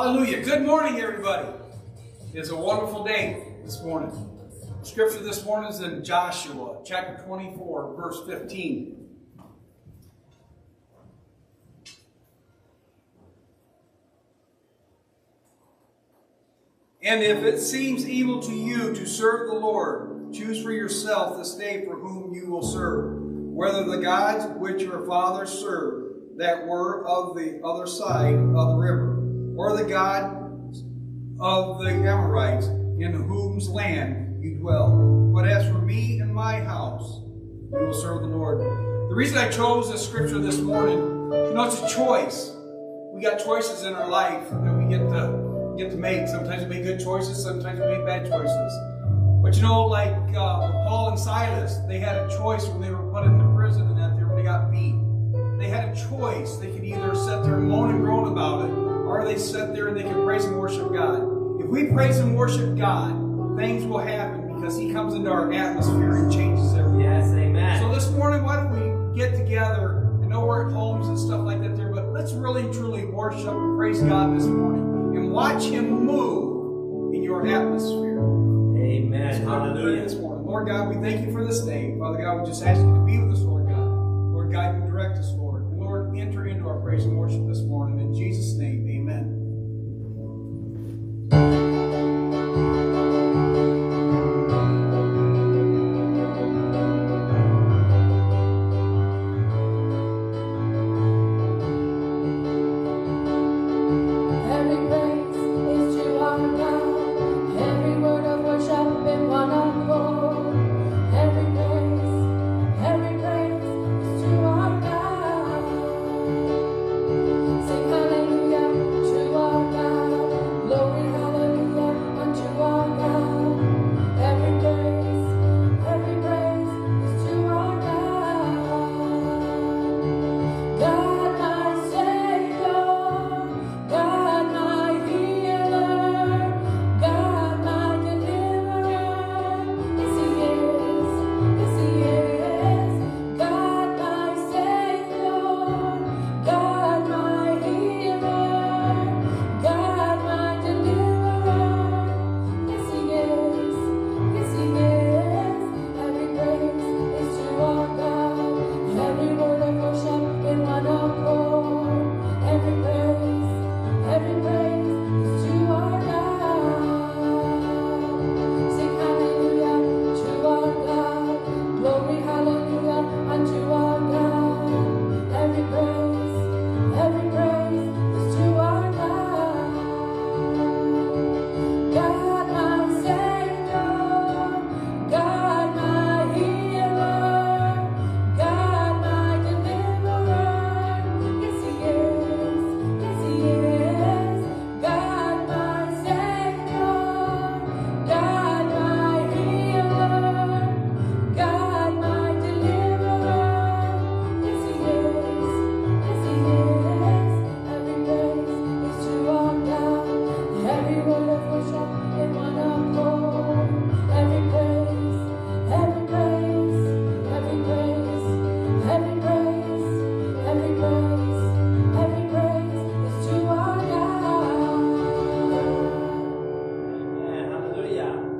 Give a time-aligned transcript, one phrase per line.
[0.00, 0.44] Hallelujah.
[0.44, 1.48] Good morning, everybody.
[2.32, 4.12] It's a wonderful day this morning.
[4.84, 9.08] Scripture this morning is in Joshua chapter 24, verse 15.
[17.02, 21.56] And if it seems evil to you to serve the Lord, choose for yourself this
[21.56, 27.04] day for whom you will serve, whether the gods which your fathers served that were
[27.04, 29.17] of the other side of the river,
[29.58, 30.24] or the God
[31.40, 35.32] of the Amorites, in whose land you dwell.
[35.34, 37.22] But as for me and my house,
[37.70, 38.60] we will serve the Lord.
[38.60, 42.54] The reason I chose this scripture this morning, you know, it's a choice.
[43.12, 46.28] We got choices in our life that we get to get to make.
[46.28, 48.72] Sometimes we make good choices, sometimes we make bad choices.
[49.42, 53.10] But you know, like uh, Paul and Silas, they had a choice when they were
[53.10, 54.94] put into prison and that they got beat.
[55.58, 56.56] They had a choice.
[56.58, 59.88] They could either sit there and moan and groan about it, or they sit there
[59.88, 61.60] and they can praise and worship God.
[61.60, 66.16] If we praise and worship God, things will happen because He comes into our atmosphere
[66.16, 67.00] and changes everything.
[67.00, 67.80] Yes, amen.
[67.80, 70.04] So this morning, why don't we get together?
[70.22, 73.48] I know we're at homes and stuff like that there, but let's really truly worship
[73.48, 78.18] and praise God this morning and watch Him move in your atmosphere.
[78.18, 79.42] Amen.
[79.42, 80.02] Hallelujah.
[80.02, 80.46] This morning.
[80.46, 81.96] Lord God, we thank you for this day.
[81.98, 83.88] Father God, we just ask you to be with us, Lord God.
[84.32, 85.62] Lord, guide and direct us, Lord.
[85.64, 88.00] And Lord, enter into our praise and worship this morning.
[88.00, 88.87] In Jesus' name,
[91.32, 91.48] amen.
[91.48, 91.57] Every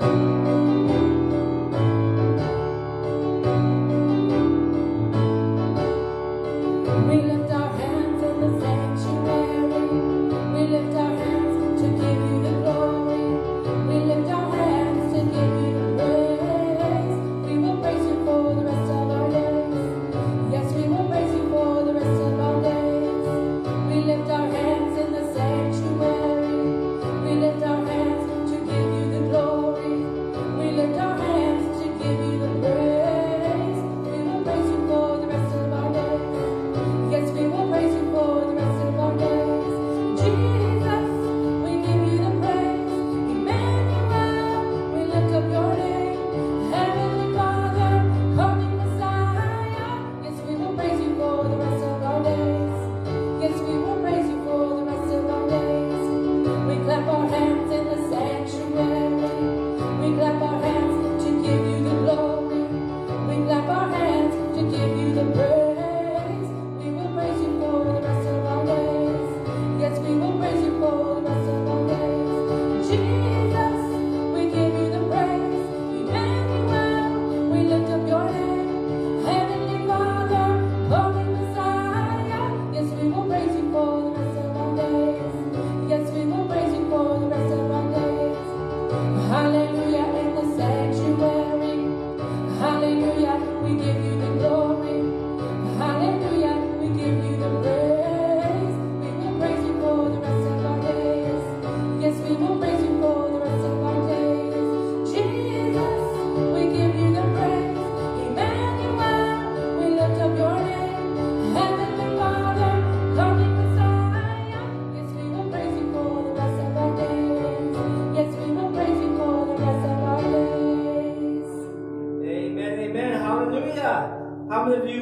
[0.01, 0.29] Hallelujah.
[0.33, 0.38] We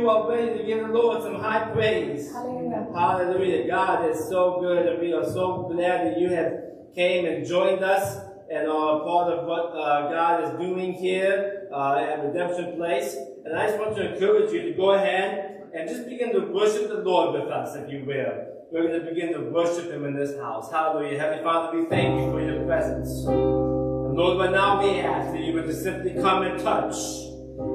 [0.06, 2.30] you are ready to give the Lord some high praise?
[2.30, 2.86] Hallelujah.
[2.94, 3.66] Hallelujah.
[3.66, 6.52] God is so good, and we are so glad that you have
[6.94, 8.16] came and joined us
[8.48, 13.16] and are part of what uh, God is doing here uh, at Redemption Place.
[13.44, 16.88] And I just want to encourage you to go ahead and just begin to worship
[16.88, 18.46] the Lord with us, if you will.
[18.70, 20.70] We're going to begin to worship Him in this house.
[20.70, 21.18] Hallelujah.
[21.18, 23.10] Heavenly Father, we thank you for your presence.
[23.26, 26.94] And Lord, but now we ask that you would just simply come and touch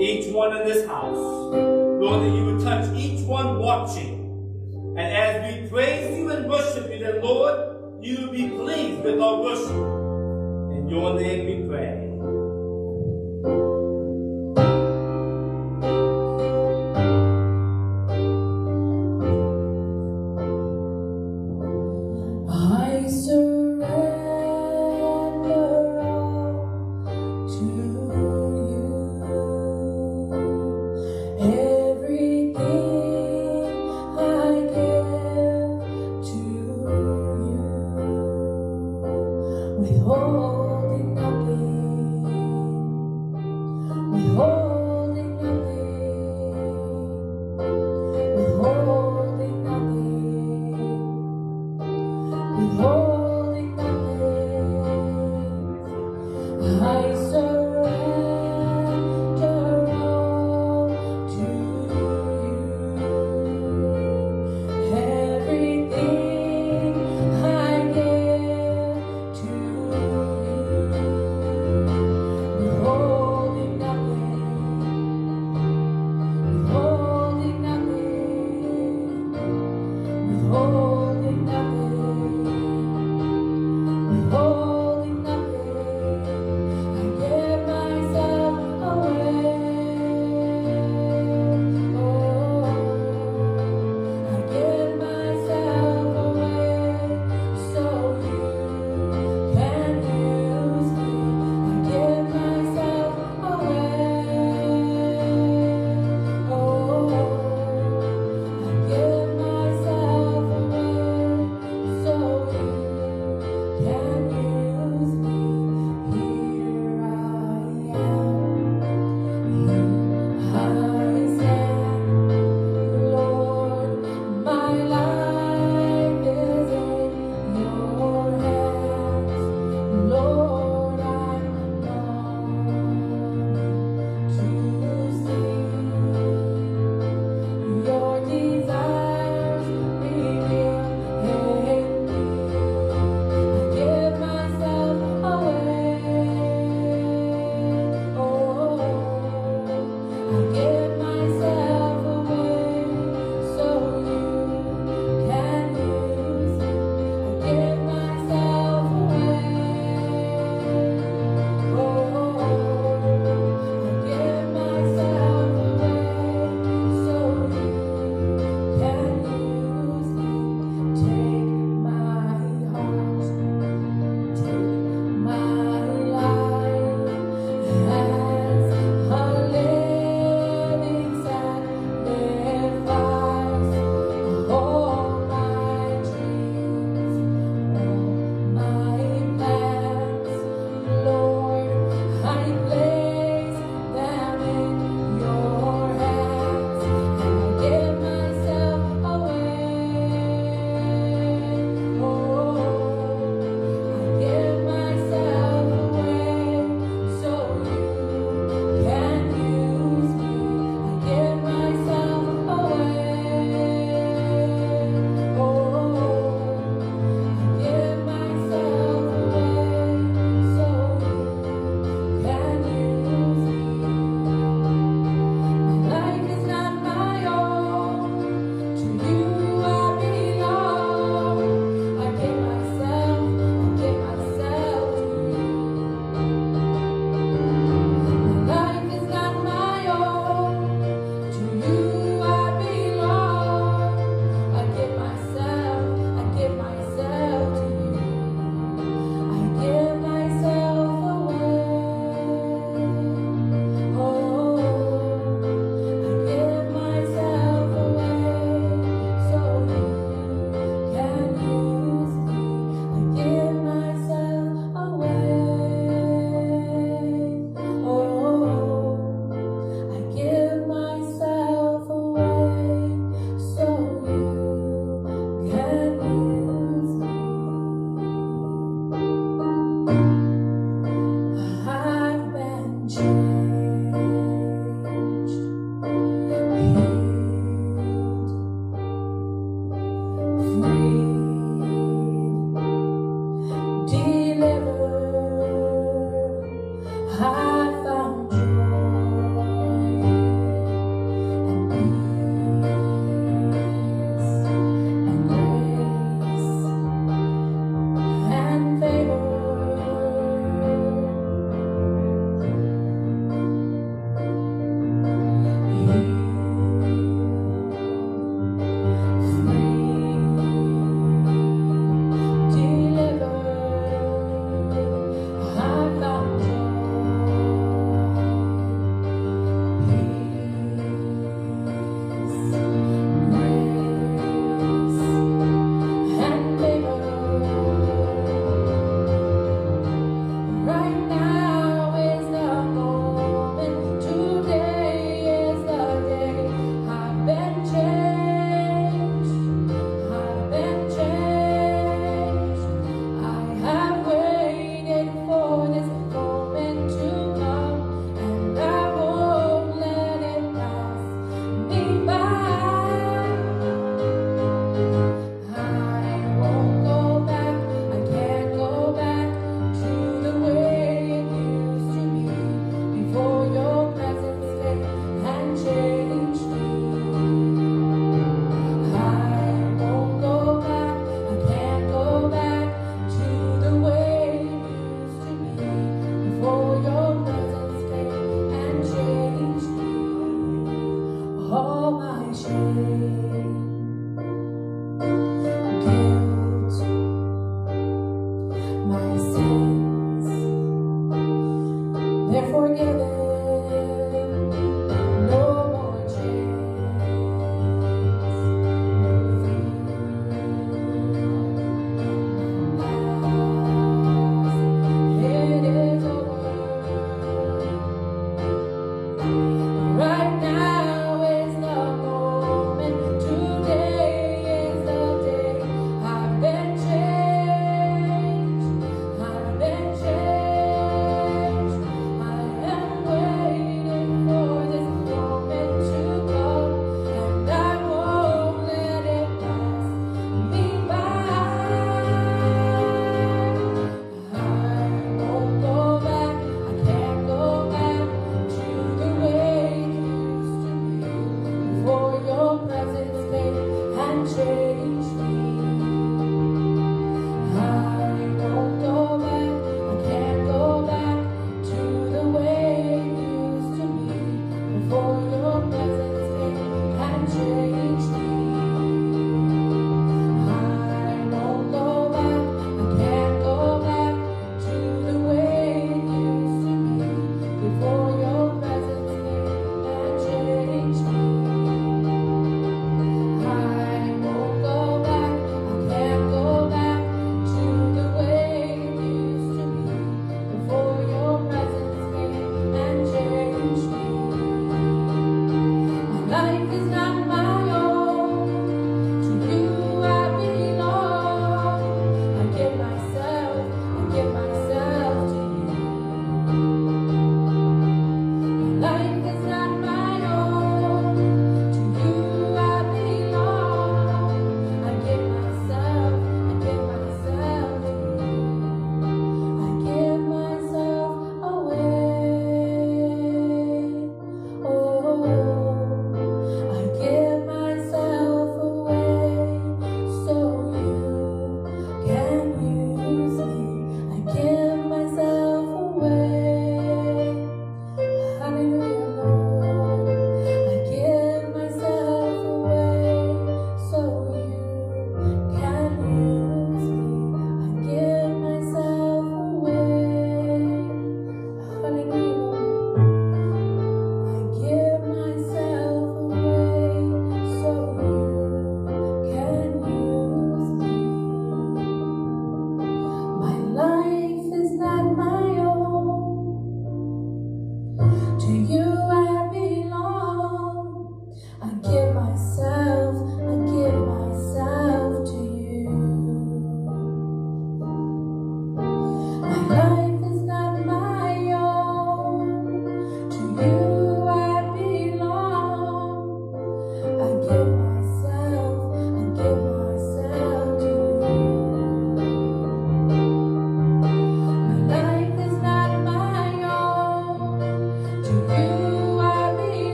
[0.00, 1.85] each one in this house.
[2.00, 4.94] Lord, that you would touch each one watching.
[4.98, 9.20] And as we praise you and worship you, then Lord, you will be pleased with
[9.20, 9.70] our worship.
[10.76, 12.05] In your name we pray.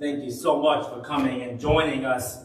[0.00, 2.38] Thank you so much for coming and joining us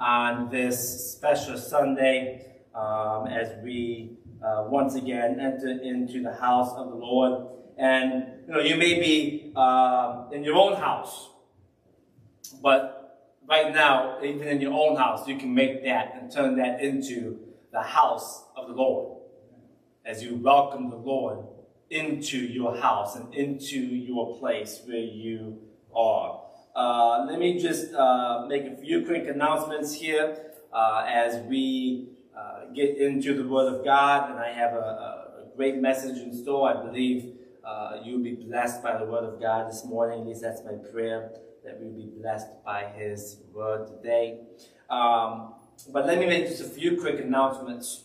[0.00, 6.88] on this special Sunday um, as we uh, once again enter into the house of
[6.88, 7.48] the Lord.
[7.76, 11.28] And you know, you may be uh, in your own house,
[12.62, 16.80] but right now, even in your own house, you can make that and turn that
[16.80, 17.38] into
[17.72, 19.20] the house of the Lord
[20.06, 21.44] as you welcome the Lord
[21.90, 25.58] into your house and into your place where you
[25.94, 26.45] are.
[26.76, 30.36] Uh, let me just uh, make a few quick announcements here
[30.74, 35.56] uh, as we uh, get into the Word of God, and I have a, a
[35.56, 36.68] great message in store.
[36.68, 37.32] I believe
[37.64, 40.20] uh, you'll be blessed by the Word of God this morning.
[40.20, 41.30] At least that's my prayer
[41.64, 44.40] that we'll be blessed by His Word today.
[44.90, 45.54] Um,
[45.94, 48.04] but let me make just a few quick announcements.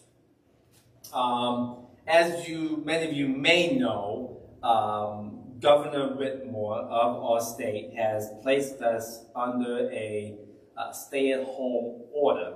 [1.14, 8.32] Um, as you, many of you may know, um, Governor Whitmer of our state has
[8.42, 10.36] placed us under a
[10.76, 12.56] uh, stay-at-home order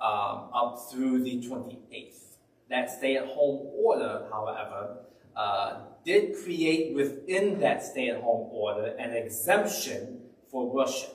[0.00, 2.38] um, up through the 28th.
[2.70, 4.96] That stay-at-home order, however,
[5.36, 11.12] uh, did create within that stay-at-home order an exemption for worship.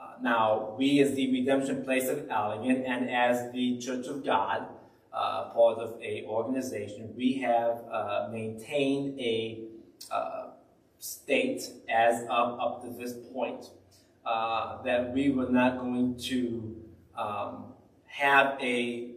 [0.00, 4.66] Uh, now, we as the Redemption Place of Allegan and as the Church of God,
[5.12, 9.69] uh, part of a organization, we have uh, maintained a
[10.10, 10.48] uh,
[10.98, 13.66] state as of up to this point
[14.24, 16.76] uh, that we were not going to
[17.16, 17.64] um,
[18.06, 19.10] have a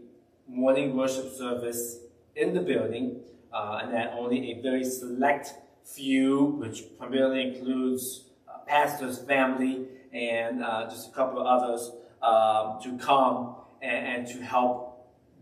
[0.48, 2.00] morning worship service
[2.36, 3.20] in the building,
[3.54, 10.64] uh, and that only a very select few, which primarily includes uh, pastor's family and
[10.64, 11.92] uh, just a couple of others,
[12.22, 14.93] um, to come and, and to help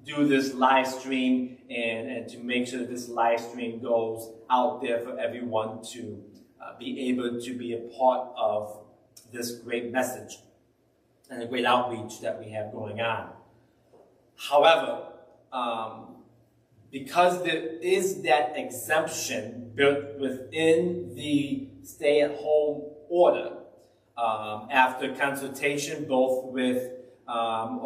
[0.06, 4.82] do this live stream and, and to make sure that this live stream goes out
[4.82, 6.24] there for everyone to
[6.62, 8.80] uh, be able to be a part of
[9.32, 10.38] this great message
[11.30, 13.30] and the great outreach that we have going on.
[14.36, 15.04] However,
[15.54, 16.16] um,
[16.92, 23.54] because there is that exemption built within the stay-at-home order,
[24.18, 26.92] um, after consultation both with
[27.28, 27.80] um,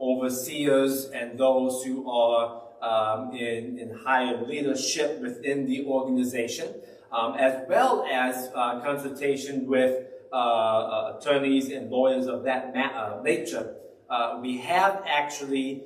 [0.00, 6.68] overseers and those who are um, in, in higher leadership within the organization,
[7.12, 13.20] um, as well as uh, consultation with uh, uh, attorneys and lawyers of that uh,
[13.22, 13.74] nature,
[14.08, 15.84] uh, we have actually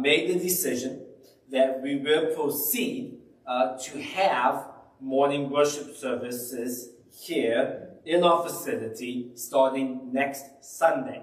[0.00, 1.04] made the decision
[1.50, 3.16] that we will proceed
[3.82, 4.66] to have
[5.00, 11.22] morning worship services here in our facility starting next Sunday.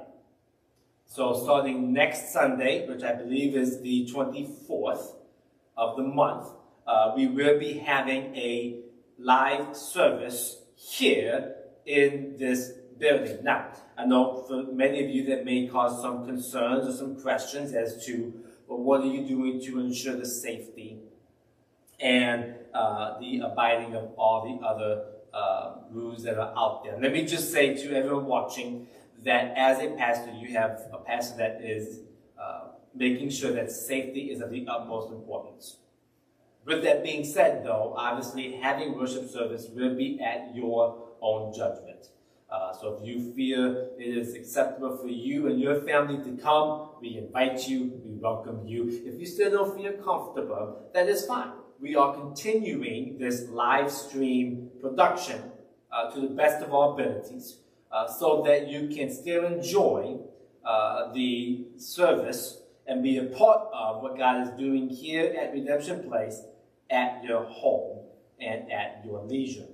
[1.14, 5.14] So starting next Sunday, which I believe is the 24th
[5.76, 6.48] of the month,
[6.88, 8.80] uh, we will be having a
[9.20, 13.44] live service here in this building.
[13.44, 17.74] Now, I know for many of you that may cause some concerns or some questions
[17.74, 18.34] as to
[18.70, 20.98] well, what are you doing to ensure the safety
[22.00, 26.98] and uh, the abiding of all the other uh, rules that are out there.
[27.00, 28.88] Let me just say to everyone watching
[29.24, 32.00] that as a pastor, you have a pastor that is
[32.40, 35.78] uh, making sure that safety is of the utmost importance.
[36.66, 42.10] With that being said, though, obviously having worship service will be at your own judgment.
[42.50, 46.90] Uh, so if you feel it is acceptable for you and your family to come,
[47.00, 48.90] we invite you, we welcome you.
[49.06, 51.54] If you still don't feel comfortable, that is fine.
[51.80, 55.42] We are continuing this live stream production
[55.92, 57.58] uh, to the best of our abilities
[57.92, 60.18] uh, so that you can still enjoy
[60.66, 66.04] uh, the service and be a part of what God is doing here at Redemption
[66.10, 66.42] Place
[66.90, 68.00] at your home
[68.40, 69.68] and at your leisure.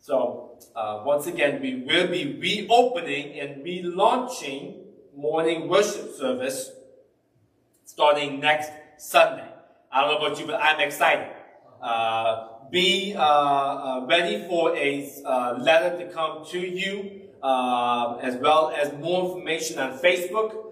[0.00, 4.78] So, uh, once again, we will be reopening and relaunching
[5.14, 6.70] morning worship service
[7.84, 9.48] starting next Sunday.
[9.90, 11.28] I don't know about you, but I'm excited.
[11.82, 18.36] Uh, be uh, uh ready for a uh, letter to come to you, uh, as
[18.36, 20.64] well as more information on Facebook.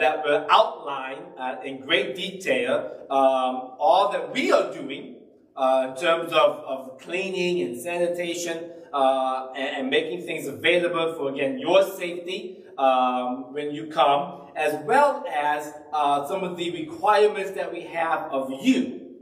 [0.00, 1.22] that will outline
[1.64, 5.16] in great detail um, all that we are doing
[5.58, 11.30] uh, in terms of, of cleaning and sanitation uh, and, and, making things available for,
[11.30, 17.50] again, your safety um, when you come, as well as uh, some of the requirements
[17.50, 19.16] that we have of you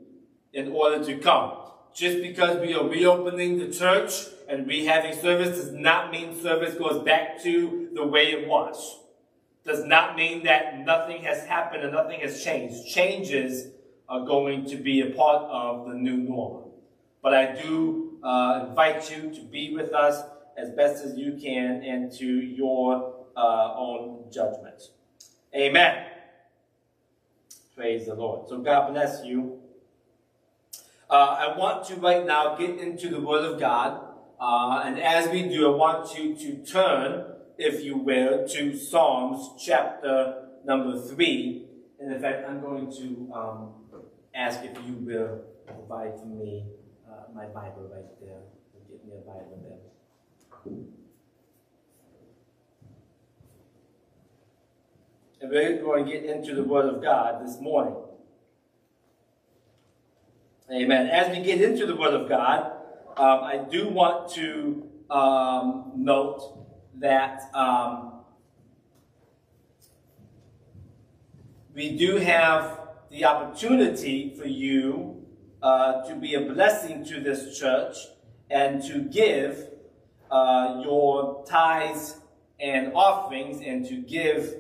[0.53, 1.53] in order to come.
[1.97, 6.75] Just because we are reopening the church and we having service does not mean service
[6.75, 8.99] goes back to the way it was.
[9.65, 12.87] Does not mean that nothing has happened and nothing has changed.
[12.87, 13.69] Changes
[14.11, 16.79] are going to be a part of the new normal.
[17.23, 20.23] But I do uh, invite you to be with us
[20.59, 24.91] as best as you can and to your uh, own judgment.
[25.55, 26.09] Amen.
[27.75, 28.51] Praise the Lord.
[28.51, 29.63] So God bless you.
[31.09, 34.03] Uh, I want to right now get into the Word of God.
[34.41, 39.63] Uh, and as we do, I want you to turn if you will, to Psalms
[39.63, 41.65] chapter number 3.
[42.01, 43.75] And in fact, I'm going to um,
[44.35, 46.67] ask if you will provide for me
[47.09, 48.41] uh, my Bible right there.
[48.89, 49.79] Give me a Bible there.
[55.41, 57.97] And we're going to get into the Word of God this morning.
[60.69, 61.07] Amen.
[61.07, 62.73] As we get into the Word of God,
[63.17, 66.43] um, I do want to um, note
[66.97, 68.25] that um,
[71.73, 75.25] we do have the opportunity for you
[75.63, 77.97] uh, to be a blessing to this church
[78.51, 79.69] and to give
[80.33, 82.17] uh, your tithes
[82.59, 84.53] and offerings and to give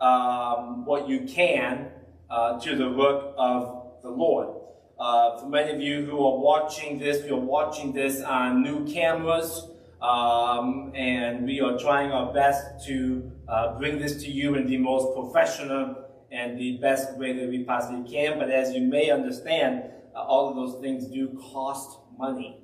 [0.00, 1.92] um, what you can
[2.28, 4.63] uh, to the work of the Lord.
[4.98, 9.66] Uh, for many of you who are watching this, you're watching this on new cameras,
[10.00, 14.76] um, and we are trying our best to uh, bring this to you in the
[14.76, 15.96] most professional
[16.30, 18.38] and the best way that we possibly can.
[18.38, 22.60] But as you may understand, uh, all of those things do cost money.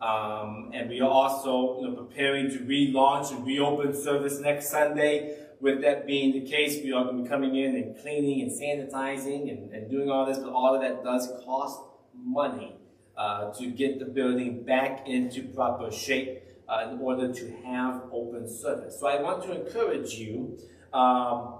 [0.00, 5.36] Um, and we are also you know, preparing to relaunch and reopen service next Sunday.
[5.60, 8.50] With that being the case, we are going to be coming in and cleaning and
[8.50, 11.80] sanitizing and, and doing all this, but all of that does cost
[12.14, 12.76] money
[13.16, 18.48] uh, to get the building back into proper shape uh, in order to have open
[18.48, 18.98] service.
[18.98, 20.58] So I want to encourage you,
[20.94, 21.56] um,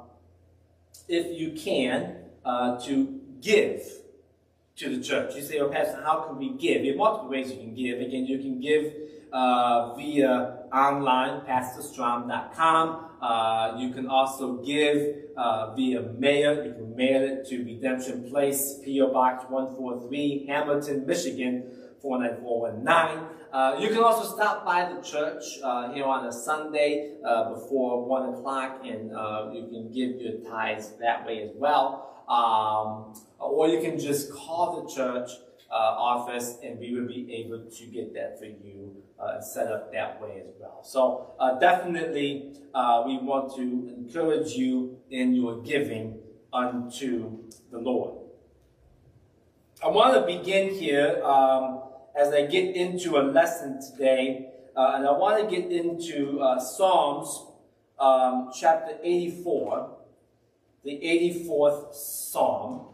[1.07, 3.83] if you can, uh, to give
[4.77, 5.35] to the church.
[5.37, 6.83] You say, oh, Pastor, how can we give?
[6.83, 8.01] There are multiple ways you can give.
[8.01, 8.95] Again, you can give
[9.31, 13.07] uh, via online, pastorstrom.com.
[13.21, 16.65] Uh, you can also give uh, via mail.
[16.65, 19.13] You can mail it to Redemption Place, P.O.
[19.13, 23.41] Box 143, Hamilton, Michigan, 49419.
[23.53, 28.07] Uh, you can also stop by the church uh, here on a Sunday uh, before
[28.07, 32.25] 1 o'clock and uh, you can give your tithes that way as well.
[32.29, 35.31] Um, or you can just call the church
[35.71, 39.93] uh, office and we will be able to get that for you uh, set up
[39.93, 40.81] that way as well.
[40.83, 43.63] So uh, definitely uh, we want to
[43.97, 46.19] encourage you in your giving
[46.53, 47.39] unto
[47.71, 48.17] the Lord.
[49.83, 51.83] I want to begin here um,
[52.15, 56.59] as I get into a lesson today, uh, and I want to get into uh,
[56.59, 57.47] Psalms
[57.99, 59.97] um, chapter 84,
[60.85, 62.87] the 84th Psalm.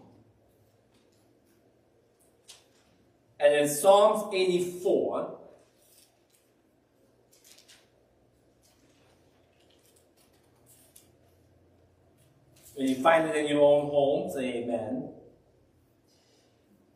[3.38, 5.38] And in Psalms 84,
[12.84, 15.10] you find it in your own home, say amen.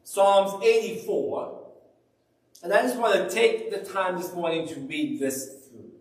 [0.05, 1.61] Psalms 84.
[2.63, 5.93] And I just want to take the time this morning to read this through.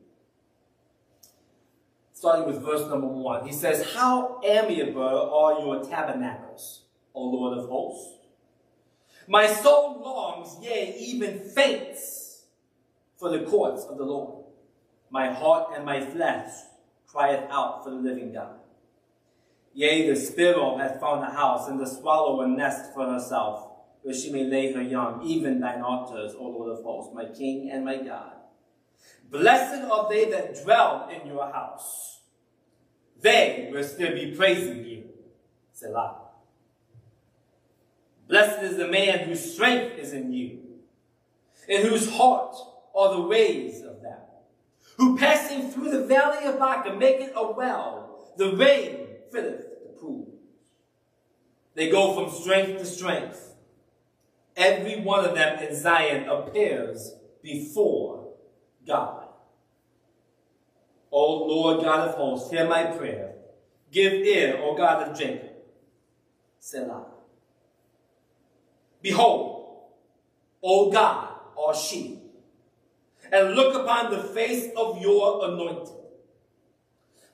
[2.13, 3.45] Starting with verse number one.
[3.45, 6.81] He says, How amiable are your tabernacles,
[7.13, 8.17] O Lord of hosts!
[9.27, 12.45] My soul longs, yea, even faints
[13.17, 14.43] for the courts of the Lord.
[15.11, 16.51] My heart and my flesh
[17.07, 18.58] crieth out for the living God.
[19.73, 23.67] Yea, the sparrow hath found a house, and the swallow a nest for herself,
[24.01, 27.69] where she may lay her young, even thine altars, O Lord of hosts, my King
[27.71, 28.33] and my God.
[29.29, 32.21] Blessed are they that dwell in your house.
[33.21, 35.03] They will still be praising you.
[35.73, 36.29] Selah.
[38.27, 40.59] Blessed is the man whose strength is in you,
[41.67, 42.55] in whose heart
[42.95, 44.19] are the ways of them,
[44.97, 48.98] who passing through the valley of Baca make it a well, the rain
[49.31, 50.27] filleth the pool.
[51.75, 53.55] They go from strength to strength.
[54.55, 58.33] Every one of them in Zion appears before
[58.85, 59.27] God.
[61.11, 63.33] O Lord God of hosts, hear my prayer.
[63.91, 65.49] Give ear, O God of Jacob.
[66.59, 67.05] Selah.
[69.01, 69.89] Behold,
[70.61, 72.19] O God, or she,
[73.31, 75.93] and look upon the face of your anointed.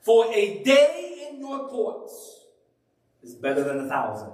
[0.05, 2.45] For a day in your courts
[3.23, 4.33] is better than a thousand.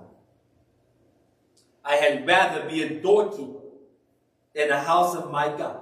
[1.85, 3.61] I had rather be a doorkeeper
[4.53, 5.79] in the house of my God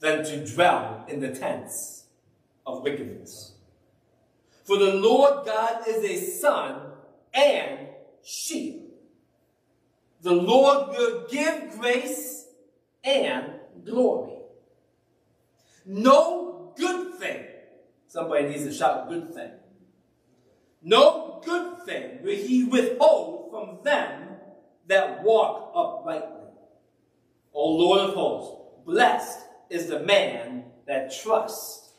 [0.00, 2.06] than to dwell in the tents
[2.66, 3.54] of wickedness.
[4.64, 6.80] For the Lord God is a sun
[7.32, 7.78] and
[8.24, 8.82] shield.
[10.22, 12.46] The Lord will give grace
[13.04, 13.52] and
[13.84, 14.38] glory.
[15.86, 17.07] No good
[18.08, 19.52] somebody needs to shout good thing.
[20.82, 24.28] No good thing will he withhold from them
[24.86, 26.34] that walk uprightly.
[27.54, 29.40] O Lord of hosts, blessed
[29.70, 31.92] is the man that trusts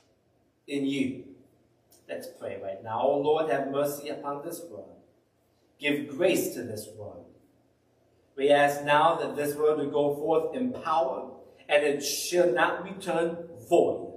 [0.68, 1.26] in you.
[2.08, 3.02] Let's pray right now.
[3.04, 4.96] O Lord, have mercy upon this world.
[5.80, 7.26] Give grace to this world.
[8.36, 11.30] We ask now that this word will go forth in power
[11.68, 13.38] and it shall not return
[13.70, 14.09] void.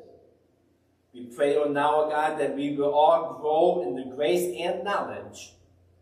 [1.13, 5.55] We pray, now, oh God, that we will all grow in the grace and knowledge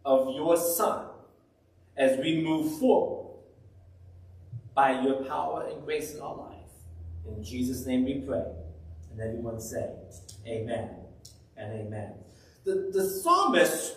[0.05, 1.07] of your Son
[1.97, 3.39] as we move forward
[4.73, 6.57] by your power and grace in our life.
[7.27, 8.45] In Jesus' name we pray.
[9.11, 9.91] And everyone say,
[10.47, 10.91] Amen
[11.57, 12.15] and Amen.
[12.65, 13.97] The, the psalmist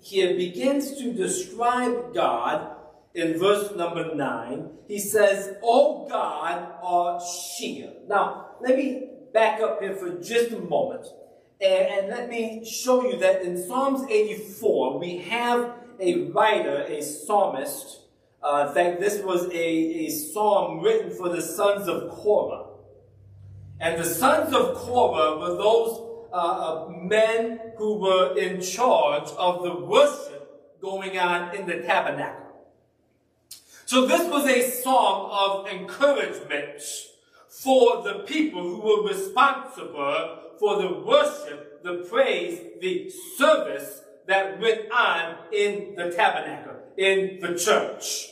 [0.00, 2.76] here begins to describe God
[3.14, 4.70] in verse number 9.
[4.86, 8.08] He says, O God, our shield.
[8.08, 11.06] Now, let me back up here for just a moment.
[11.60, 17.02] And, and let me show you that in Psalms 84, we have a writer, a
[17.02, 18.00] psalmist.
[18.42, 22.66] Uh, in fact, this was a, a psalm written for the sons of Korah.
[23.80, 29.62] And the sons of Korah were those uh, uh, men who were in charge of
[29.62, 32.42] the worship going on in the tabernacle.
[33.86, 36.82] So this was a song of encouragement
[37.60, 44.90] for the people who were responsible for the worship, the praise, the service that went
[44.90, 48.28] on in the tabernacle, in the church.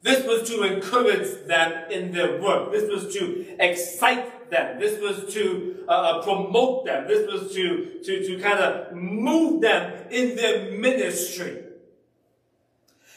[0.00, 2.72] This was to encourage them in their work.
[2.72, 4.78] This was to excite them.
[4.78, 7.06] This was to uh, uh promote them.
[7.08, 11.64] This was to, to, to kind of move them in their ministry.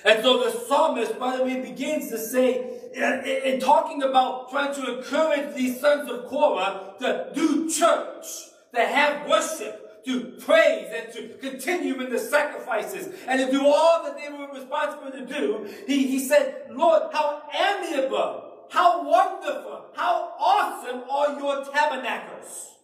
[0.05, 4.73] And so the psalmist, by the way, begins to say, in, in talking about trying
[4.73, 8.25] to encourage these sons of Korah to do church,
[8.73, 14.03] to have worship, to praise and to continue in the sacrifices and to do all
[14.03, 20.33] that they were responsible to do, he, he said, Lord, how amiable, how wonderful, how
[20.39, 22.75] awesome are your tabernacles.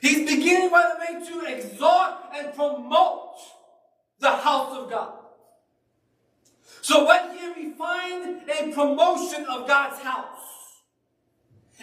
[0.00, 3.36] He's beginning, by the way, to exhort and promote
[4.20, 5.17] the house of God.
[6.80, 10.38] So what here we find a promotion of God's house.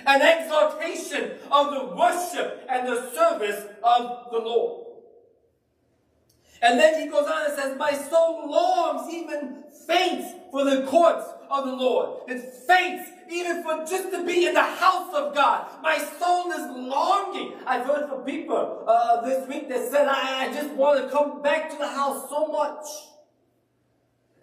[0.06, 4.86] An exaltation of the worship and the service of the Lord.
[6.62, 11.28] And then he goes on and says, My soul longs, even faints for the courts
[11.50, 12.30] of the Lord.
[12.30, 15.68] It faints even for just to be in the house of God.
[15.82, 17.54] My soul is longing.
[17.66, 21.42] I've heard from people uh, this week that said, I, I just want to come
[21.42, 22.86] back to the house so much.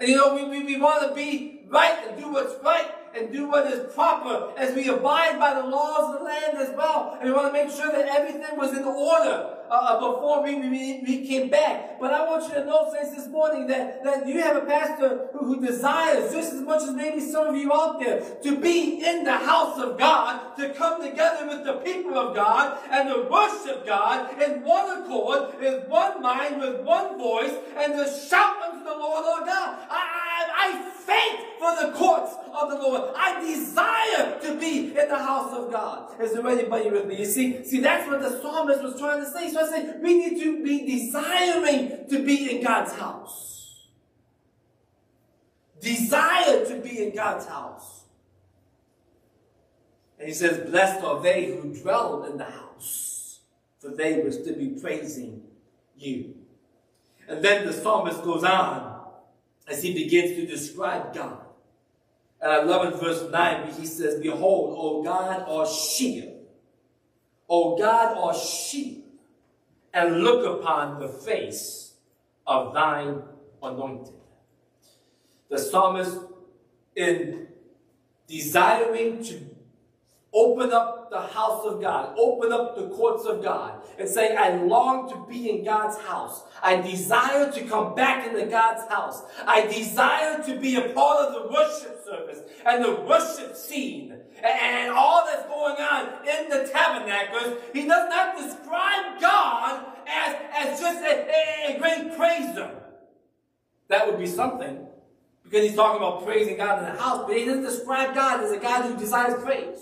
[0.03, 3.31] And you know, we, we, we want to be right and do what's right and
[3.31, 7.17] do what is proper as we abide by the laws of the land as well.
[7.21, 10.57] And we want to make sure that everything was in order uh, uh, before we,
[10.57, 12.01] we, we came back.
[12.01, 15.29] But I want you to know, saints, this morning that, that you have a pastor
[15.33, 19.07] who, who desires, just as much as maybe some of you out there, to be
[19.07, 23.29] in the house of God, to come together with the people of God, and to
[23.31, 28.85] worship God in one accord, with one mind, with one voice, and to shout unto
[28.85, 29.62] the Lord our God.
[31.81, 33.13] The courts of the Lord.
[33.17, 36.21] I desire to be in the house of God.
[36.21, 37.19] Is there anybody with me?
[37.19, 39.51] You see, see, that's what the psalmist was trying to say.
[39.51, 43.89] So I say, we need to be desiring to be in God's house.
[45.81, 48.03] Desire to be in God's house.
[50.19, 53.41] And he says, Blessed are they who dwell in the house,
[53.81, 55.43] for they will still be praising
[55.97, 56.35] you.
[57.27, 59.01] And then the psalmist goes on
[59.67, 61.42] as he begins to describe God.
[62.43, 66.35] Uh, and I love in verse 9, he says, Behold, O God, our shield.
[67.49, 69.03] O God, our shield.
[69.95, 71.95] And look upon the face
[72.47, 73.23] of thine
[73.63, 74.15] anointed.
[75.49, 76.19] The psalmist,
[76.97, 77.47] in
[78.27, 79.53] desiring to
[80.35, 82.15] Open up the house of God.
[82.17, 83.83] Open up the courts of God.
[83.99, 86.45] And say, I long to be in God's house.
[86.63, 89.23] I desire to come back into God's house.
[89.47, 94.93] I desire to be a part of the worship service and the worship scene and
[94.93, 97.59] all that's going on in the tabernacles.
[97.73, 102.71] He does not describe God as, as just a, a, great praiser.
[103.89, 104.87] That would be something
[105.45, 108.53] because he's talking about praising God in the house, but he doesn't describe God as
[108.53, 109.79] a God who desires praise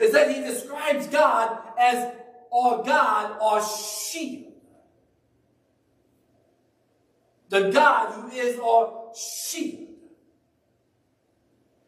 [0.00, 2.12] is that he describes God as
[2.52, 4.52] our God, our shield.
[7.48, 9.91] The God who is our shield.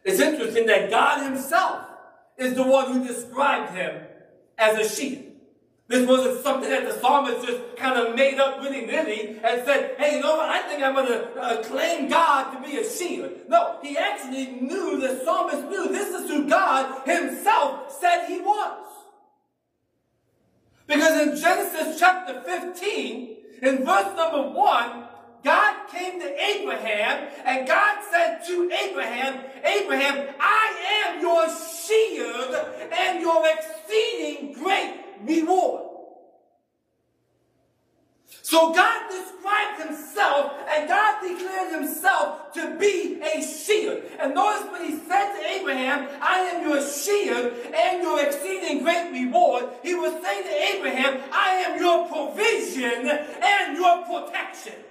[0.05, 1.87] It's interesting that God himself
[2.37, 4.03] is the one who described him
[4.59, 5.25] as a shield.
[5.87, 9.97] This wasn't something that the psalmist just kind of made up really nilly and said,
[9.99, 12.89] hey, you know what, I think I'm going to uh, claim God to be a
[12.89, 13.31] shield.
[13.49, 18.87] No, he actually knew, the psalmist knew this is who God himself said he was.
[20.87, 25.05] Because in Genesis chapter 15, in verse number 1,
[25.45, 32.55] God came to Abraham and God said to Abraham, Abraham, I am your shield
[32.93, 35.83] and your exceeding great reward.
[38.43, 44.03] So God described himself and God declared himself to be a shield.
[44.21, 49.11] And notice what he said to Abraham, I am your shield and your exceeding great
[49.13, 49.71] reward.
[49.83, 54.84] He was saying to Abraham, I am your provision and your protection.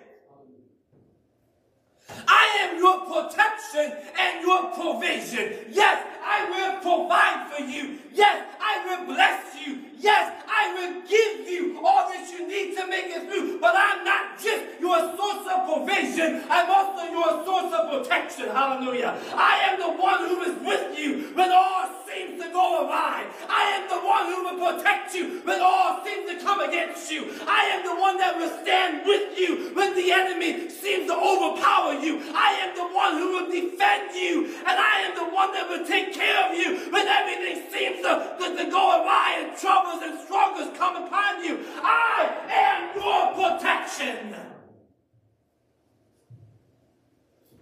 [2.09, 5.65] I am your protection and your provision.
[5.71, 7.99] Yes, I will provide for you.
[8.13, 9.92] Yes, I will bless you.
[9.99, 13.59] Yes, I will give you all that you need to make it through.
[13.59, 16.43] But I'm not just your source of provision.
[16.49, 18.49] I'm also your source of protection.
[18.49, 19.17] Hallelujah.
[19.35, 23.25] I am the one who is with you when all seems to go awry.
[23.49, 27.31] I am the one who will protect you when all seems to come against you.
[27.47, 31.93] I am the one that will stand with you when the enemy seems to overpower
[31.93, 32.21] you.
[32.35, 34.45] I am the one who will defend you.
[34.67, 38.35] And I am the one that will take care of you when everything seems to,
[38.39, 41.59] to, to go awry and troubles and struggles come upon you.
[41.81, 44.35] I am your protection.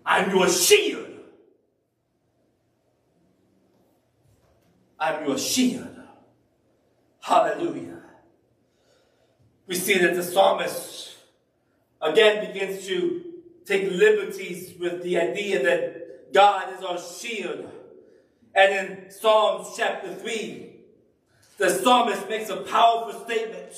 [0.06, 1.08] I'm your shield.
[5.00, 5.88] I'm your shield.
[7.22, 8.02] Hallelujah.
[9.68, 11.16] We see that the psalmist
[12.02, 13.24] again begins to
[13.66, 17.70] take liberties with the idea that God is our shield.
[18.54, 20.71] And in Psalms chapter 3,
[21.62, 23.72] the psalmist makes a powerful statement.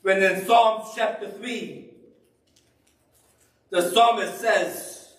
[0.00, 1.90] When in Psalms chapter 3,
[3.68, 5.12] the psalmist says,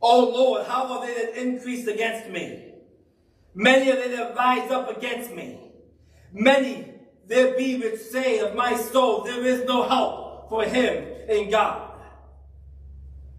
[0.00, 2.72] O Lord, how are they that increase against me?
[3.52, 5.58] Many are they that rise up against me.
[6.32, 6.86] Many
[7.26, 11.90] there be which say of my soul, there is no help for him in God.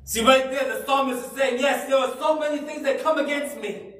[0.03, 3.19] See, right there, the psalmist is saying, yes, there are so many things that come
[3.19, 3.91] against me.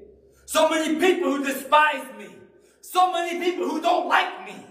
[0.45, 2.29] So many people who despise me.
[2.81, 4.65] So many people who don't like me.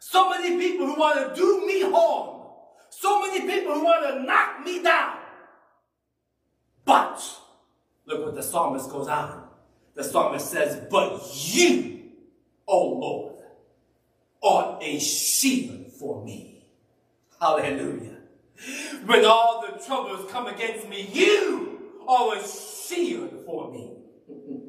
[0.00, 2.40] So many people who want to do me harm.
[2.90, 5.18] So many people who want to knock me down.
[6.84, 7.22] But,
[8.06, 9.48] look what the psalmist goes on.
[9.94, 12.00] The psalmist says, But you,
[12.66, 13.36] O Lord,
[14.42, 16.64] are a shield for me.
[17.40, 18.16] Hallelujah.
[19.06, 23.96] When all the troubles come against me, you are a shield for me.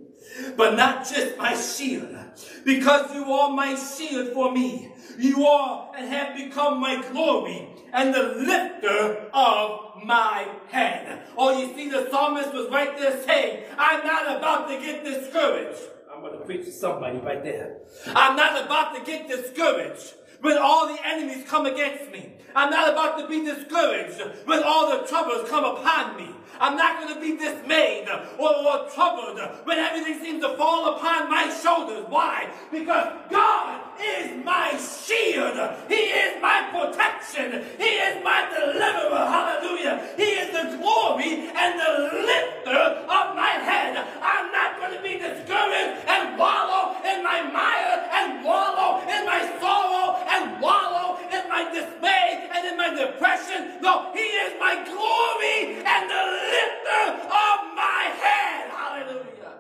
[0.56, 2.16] But not just my shield,
[2.64, 4.92] because you are my shield for me.
[5.18, 11.24] You are and have become my glory and the lifter of my head.
[11.38, 15.80] Oh, you see, the psalmist was right there saying, I'm not about to get discouraged.
[16.14, 17.78] I'm going to preach to somebody right there.
[18.08, 22.34] I'm not about to get discouraged when all the enemies come against me.
[22.56, 26.30] I'm not about to be discouraged when all the troubles come upon me.
[26.60, 31.30] I'm not going to be dismayed or, or troubled when everything seems to fall upon
[31.30, 32.06] my shoulders.
[32.08, 32.50] Why?
[32.72, 35.58] Because God is my shield.
[35.88, 37.66] He is my protection.
[37.78, 39.26] He is my deliverer.
[39.26, 40.14] Hallelujah.
[40.18, 41.92] He is the glory and the
[42.30, 43.98] lifter of my head.
[44.22, 49.58] I'm not going to be discouraged and wallow in my mire and wallow in my
[49.60, 53.82] sorrow and wallow in my dismay and in my depression.
[53.82, 56.24] No, He is my glory and the
[56.56, 58.72] lifter of my head.
[58.72, 59.54] Hallelujah.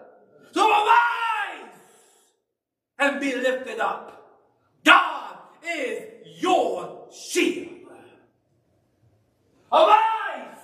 [0.51, 1.71] So arise
[2.99, 4.07] and be lifted up.
[4.83, 7.67] God is your shield.
[9.71, 10.57] Arise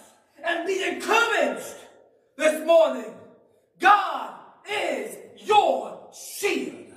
[0.43, 1.75] and be encouraged
[2.37, 3.13] this morning.
[3.79, 4.35] God
[4.69, 6.93] is your shield.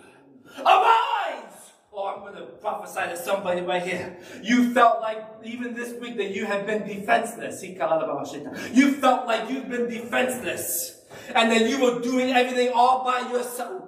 [0.58, 1.70] Arise.
[1.92, 2.52] Oh, I'm going to
[2.90, 4.16] prophesy to somebody right here.
[4.42, 7.62] You felt like even this week that you have been defenseless.
[7.62, 11.02] You felt like you've been defenseless
[11.34, 13.84] and that you were doing everything all by yourself.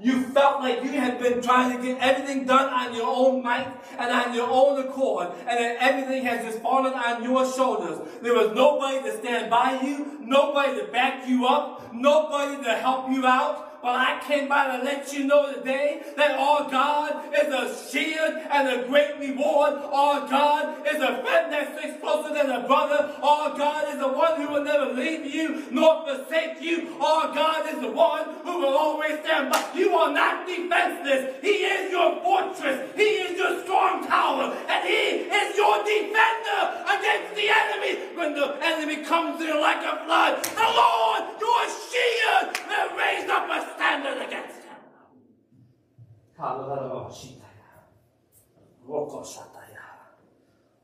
[0.00, 3.68] You felt like you had been trying to get everything done on your own might
[3.96, 8.00] and on your own accord, and that everything has just fallen on your shoulders.
[8.20, 13.10] There was nobody to stand by you, nobody to back you up, nobody to help
[13.10, 13.71] you out.
[13.82, 18.30] But I came by to let you know today that our God is a shield
[18.30, 19.74] and a great reward.
[19.74, 23.10] Our God is a friend that sticks closer than a brother.
[23.20, 26.94] Our God is the one who will never leave you nor forsake you.
[27.02, 29.58] Our God is the one who will always stand by.
[29.74, 31.42] You are not defenseless.
[31.42, 32.88] He is your fortress.
[32.94, 34.54] He is your strong tower.
[34.68, 38.14] And He is your defender against the enemy.
[38.14, 43.50] When the enemy comes in like a flood, the Lord, your shield, will raise up
[43.50, 44.76] a standard against him.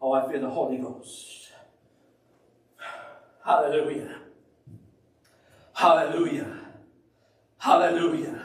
[0.01, 1.53] Oh, I feel the Holy Ghost.
[3.45, 4.16] Hallelujah.
[5.72, 6.59] Hallelujah.
[7.59, 8.43] Hallelujah.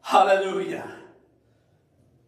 [0.00, 0.96] Hallelujah.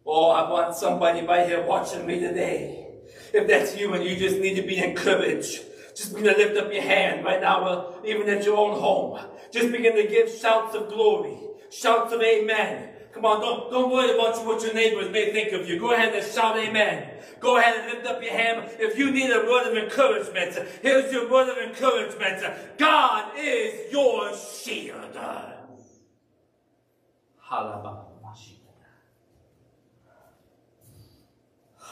[0.05, 2.87] Oh, I want somebody right here watching me today.
[3.33, 5.63] If that's you and you just need to be encouraged,
[5.95, 9.19] just begin to lift up your hand right now, well, even at your own home.
[9.51, 11.37] Just begin to give shouts of glory,
[11.69, 12.89] shouts of amen.
[13.13, 15.79] Come on, don't, don't worry about what your neighbors may think of you.
[15.79, 17.11] Go ahead and shout amen.
[17.39, 18.71] Go ahead and lift up your hand.
[18.79, 22.43] If you need a word of encouragement, here's your word of encouragement.
[22.79, 25.15] God is your shield.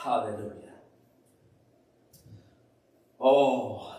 [0.03, 0.71] Hallelujah.
[3.19, 3.90] Oh,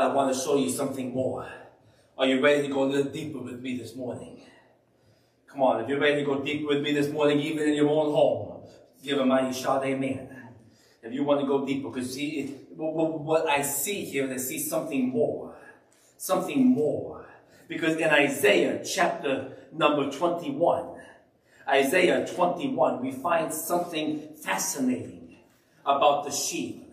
[0.00, 1.46] but I want to show you something more.
[2.16, 4.40] Are you ready to go a little deeper with me this morning?
[5.46, 7.90] Come on, if you're ready to go deeper with me this morning, even in your
[7.90, 8.62] own home,
[9.04, 10.26] give a mighty shout, amen.
[11.02, 12.46] If you want to go deeper, because see,
[12.76, 15.54] what I see here is I see something more.
[16.16, 17.26] Something more.
[17.68, 20.98] Because in Isaiah chapter number 21,
[21.68, 25.36] Isaiah 21, we find something fascinating
[25.84, 26.89] about the sheep.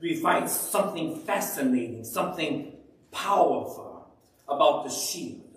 [0.00, 2.72] We find something fascinating, something
[3.10, 4.08] powerful
[4.48, 5.48] about the shield.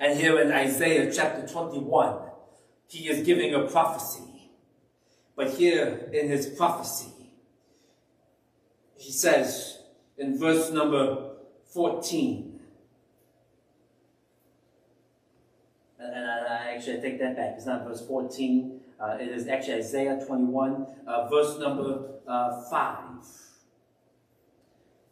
[0.00, 2.18] And here in Isaiah chapter 21,
[2.86, 4.50] he is giving a prophecy.
[5.34, 7.12] But here in his prophecy,
[8.96, 9.78] he says
[10.16, 11.32] in verse number
[11.72, 12.60] 14,
[16.00, 20.20] and I, actually take that back, it's not verse 14, uh, it is actually Isaiah
[20.26, 22.96] 21, uh, verse number uh, 5.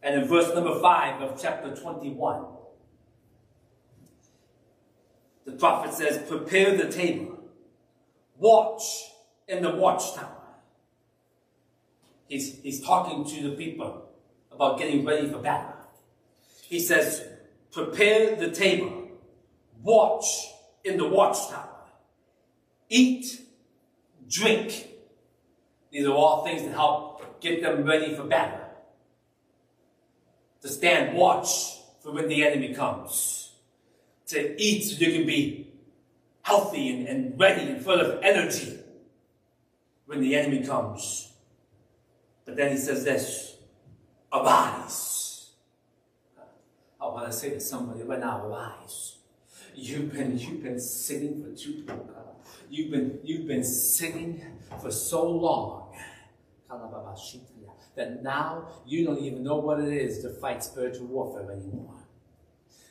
[0.03, 2.45] And in verse number 5 of chapter 21,
[5.45, 7.39] the prophet says, Prepare the table,
[8.37, 8.83] watch
[9.47, 10.33] in the watchtower.
[12.29, 14.09] He's, he's talking to the people
[14.51, 15.77] about getting ready for battle.
[16.63, 17.25] He says,
[17.71, 19.09] Prepare the table,
[19.83, 20.49] watch
[20.83, 21.69] in the watchtower,
[22.89, 23.46] eat,
[24.29, 24.89] drink.
[25.91, 28.61] These are all things that help get them ready for battle.
[30.63, 33.53] To stand watch for when the enemy comes
[34.27, 35.73] to eat so you can be
[36.43, 38.79] healthy and, and ready and full of energy
[40.07, 41.33] when the enemy comes.
[42.45, 43.57] But then he says this,
[44.33, 45.51] arise.
[47.01, 49.16] I want to say to somebody right now, arise.
[49.79, 52.09] You've been, you've been sitting for too long.
[52.17, 52.27] Oh
[52.71, 54.43] you've been, you've been sitting
[54.81, 55.95] for so long
[57.95, 61.95] that now you don't even know what it is to fight spiritual warfare anymore.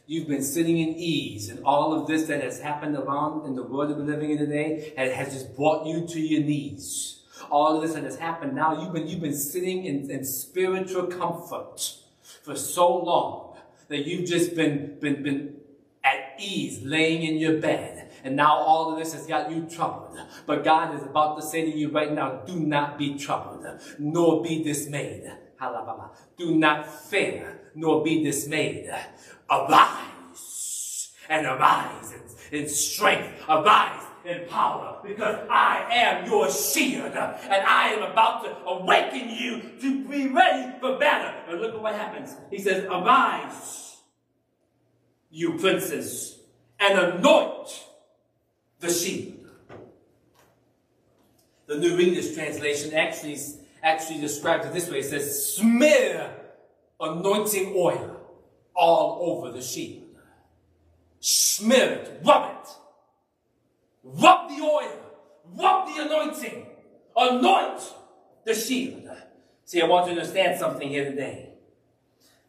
[0.08, 3.64] You've been sitting in ease, and all of this that has happened around in the
[3.64, 7.24] world that we're living in today has just brought you to your knees.
[7.50, 11.08] All of this that has happened now, you've been, you've been sitting in, in spiritual
[11.08, 11.96] comfort
[12.44, 13.58] for so long
[13.88, 15.55] that you've just been, been, been
[16.06, 18.12] at ease laying in your bed.
[18.24, 20.18] And now all of this has got you troubled.
[20.46, 23.66] But God is about to say to you right now, do not be troubled,
[24.00, 25.32] nor be dismayed.
[26.38, 28.90] Do not fear, nor be dismayed.
[29.50, 32.14] Arise and arise
[32.52, 33.44] in, in strength.
[33.50, 39.80] Arise in power because I am your shield and I am about to awaken you
[39.82, 41.32] to be ready for battle.
[41.48, 42.36] And look at what happens.
[42.50, 43.95] He says, Arise,
[45.36, 46.40] you princes,
[46.80, 47.84] and anoint
[48.80, 49.50] the shield.
[51.68, 53.38] The New English translation actually,
[53.84, 55.00] actually describes it this way.
[55.00, 56.32] It says, smear
[57.02, 58.18] anointing oil
[58.74, 60.18] all over the sheep.
[61.20, 62.70] Smear it, rub it.
[64.06, 65.02] Rub the oil,
[65.58, 66.66] rub the anointing,
[67.18, 67.82] anoint
[68.46, 69.10] the shield.
[69.66, 71.50] See, I want to understand something here today.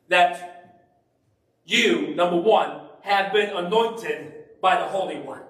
[0.09, 0.56] That
[1.67, 5.43] you, number one, have been anointed by the Holy One.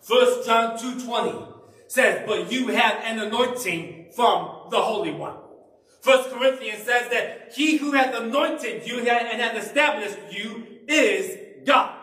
[0.00, 1.52] First John 2.20
[1.88, 5.36] says, But you have an anointing from the Holy One.
[6.00, 11.96] First Corinthians says that he who hath anointed you and hath established you is God.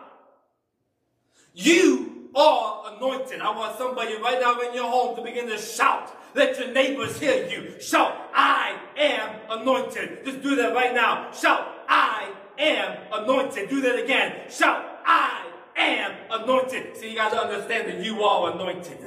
[1.53, 3.41] You are anointed.
[3.41, 6.15] I want somebody right now in your home to begin to shout.
[6.35, 7.79] Let your neighbors hear you.
[7.79, 10.25] Shout, I am anointed.
[10.25, 11.31] Just do that right now.
[11.31, 13.69] Shout, I am anointed.
[13.69, 14.49] Do that again.
[14.49, 15.42] Shout, I
[15.83, 16.97] am anointed.
[16.97, 18.99] So you got to understand that you are anointed.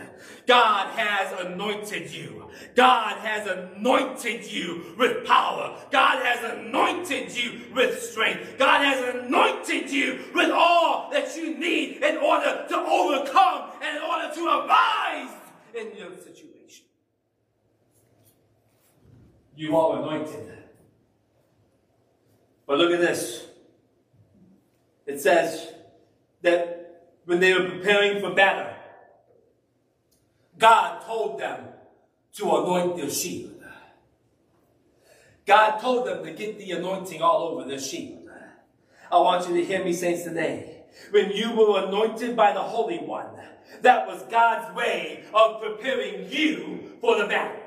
[0.46, 2.48] God has anointed you.
[2.74, 5.76] God has anointed you with power.
[5.90, 8.56] God has anointed you with strength.
[8.58, 14.02] God has anointed you with all that you need in order to overcome and in
[14.02, 15.34] order to arise
[15.74, 16.86] in your situation.
[19.56, 20.52] You are anointed.
[22.66, 23.46] But look at this.
[25.06, 25.72] It says
[26.46, 28.72] that when they were preparing for battle,
[30.56, 31.66] God told them
[32.34, 33.62] to anoint their shield.
[35.44, 38.28] God told them to get the anointing all over their shield.
[39.10, 40.84] I want you to hear me say today.
[41.10, 43.26] When you were anointed by the Holy One,
[43.82, 47.60] that was God's way of preparing you for the battle.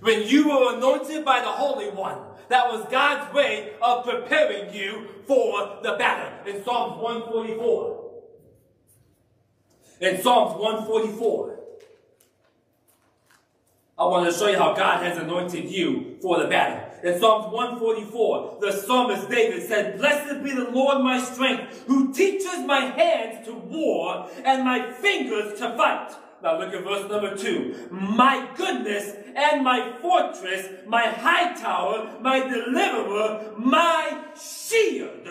[0.00, 2.18] When you were anointed by the Holy One,
[2.48, 6.46] that was God's way of preparing you for the battle.
[6.46, 8.10] In Psalms 144.
[10.00, 11.60] In Psalms 144.
[13.96, 16.90] I want to show you how God has anointed you for the battle.
[17.04, 22.58] In Psalms 144, the psalmist David said, Blessed be the Lord my strength, who teaches
[22.66, 26.12] my hands to war and my fingers to fight.
[26.44, 27.88] Now look at verse number two.
[27.90, 35.26] My goodness and my fortress, my high tower, my deliverer, my shield,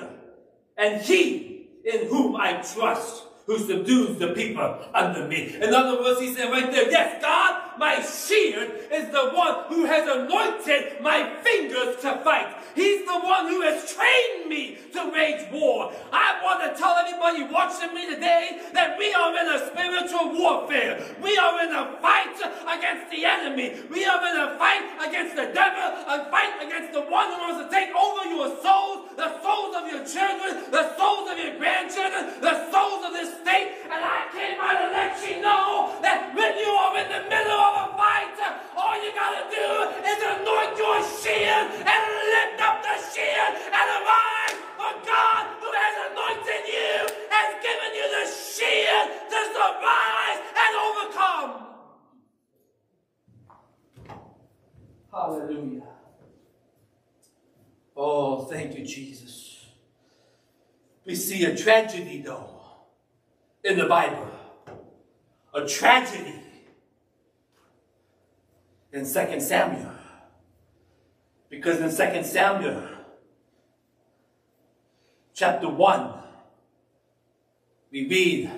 [0.75, 5.55] and he in whom I trust who subdues the people under me.
[5.61, 9.85] In other words, he said right there, yes, God, my shield is the one who
[9.85, 12.55] has anointed my fingers to fight.
[12.75, 15.91] He's the one who has trained me to wage war.
[16.11, 21.03] I want to tell anybody watching me today that we are in a spiritual warfare.
[21.21, 23.75] We are in a fight against the enemy.
[23.91, 27.65] We are in a fight against the devil, a fight against the one who wants
[27.65, 32.39] to take over your souls, the souls of your children, the souls of your grandchildren,
[32.41, 33.81] the souls of this state.
[33.85, 37.61] And I came out to let you know that when you are in the middle
[37.61, 38.37] of a fight,
[38.77, 39.69] all you gotta do
[40.01, 42.01] is anoint your shield and
[42.33, 44.57] lift up the shield and arise.
[44.77, 46.93] For God, who has anointed you,
[47.29, 51.51] has given you the shield to survive and overcome.
[55.11, 55.87] Hallelujah.
[57.95, 59.67] Oh, thank you, Jesus.
[61.05, 62.49] We see a tragedy, though,
[63.63, 64.27] in the Bible.
[65.53, 66.35] A tragedy
[68.91, 69.91] in 2 Samuel.
[71.49, 72.83] Because in 2 Samuel,
[75.33, 76.13] chapter 1,
[77.91, 78.51] we read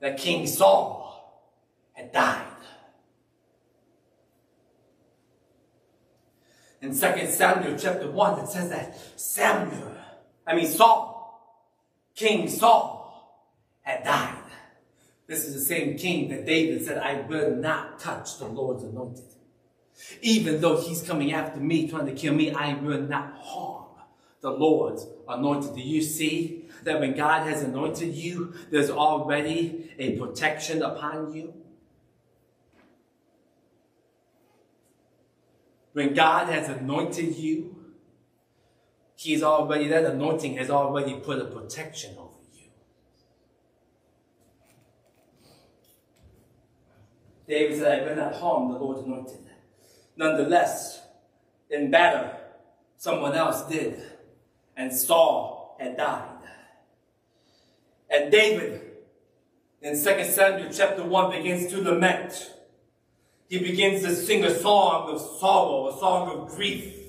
[0.00, 1.50] that King Saul
[1.92, 2.46] had died.
[6.80, 9.94] In 2 Samuel chapter 1, it says that Samuel,
[10.46, 11.13] I mean Saul,
[12.14, 13.04] King Saul,
[13.82, 14.38] had died.
[15.26, 19.24] This is the same king that David said, I will not touch the Lord's anointed.
[20.20, 23.84] Even though he's coming after me, trying to kill me, I will not harm
[24.40, 25.74] the Lord's anointed.
[25.74, 31.54] Do you see that when God has anointed you, there's already a protection upon you?
[35.92, 37.73] When God has anointed you,
[39.24, 42.68] He's already, that anointing has already put a protection over you.
[47.48, 49.38] David said, I will not harm the Lord anointed.
[50.18, 51.00] Nonetheless,
[51.70, 52.38] in battle,
[52.98, 53.98] someone else did,
[54.76, 56.28] and Saul had died.
[58.10, 58.82] And David,
[59.80, 62.52] in 2 Samuel chapter 1, begins to lament.
[63.48, 67.03] He begins to sing a song of sorrow, a song of grief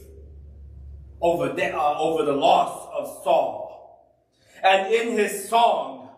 [1.21, 3.65] over the, uh, over the loss of Saul.
[4.63, 6.09] And in his song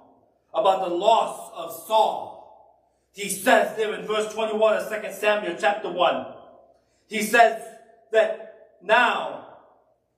[0.53, 2.37] about the loss of Saul,
[3.13, 6.25] he says there in verse 21 of 2 Samuel chapter 1,
[7.07, 7.61] he says
[8.11, 9.47] that now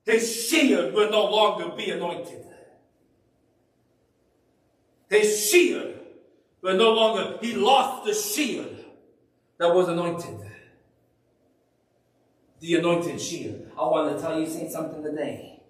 [0.05, 2.45] his shield will no longer be anointed.
[5.09, 5.95] His shield
[6.61, 8.75] will no longer, he lost the shield
[9.57, 10.49] that was anointed.
[12.60, 13.72] The anointed shield.
[13.78, 15.62] I want to tell you something today.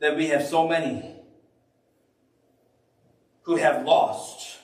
[0.00, 1.14] That we have so many
[3.42, 4.58] who have lost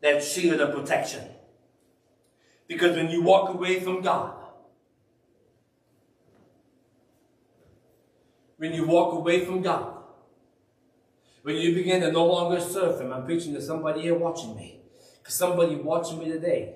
[0.00, 1.24] that shield of protection.
[2.66, 4.34] Because when you walk away from God,
[8.58, 9.94] when you walk away from God,
[11.42, 14.80] when you begin to no longer serve Him, I'm preaching to somebody here watching me.
[15.18, 16.74] Because somebody watching me today,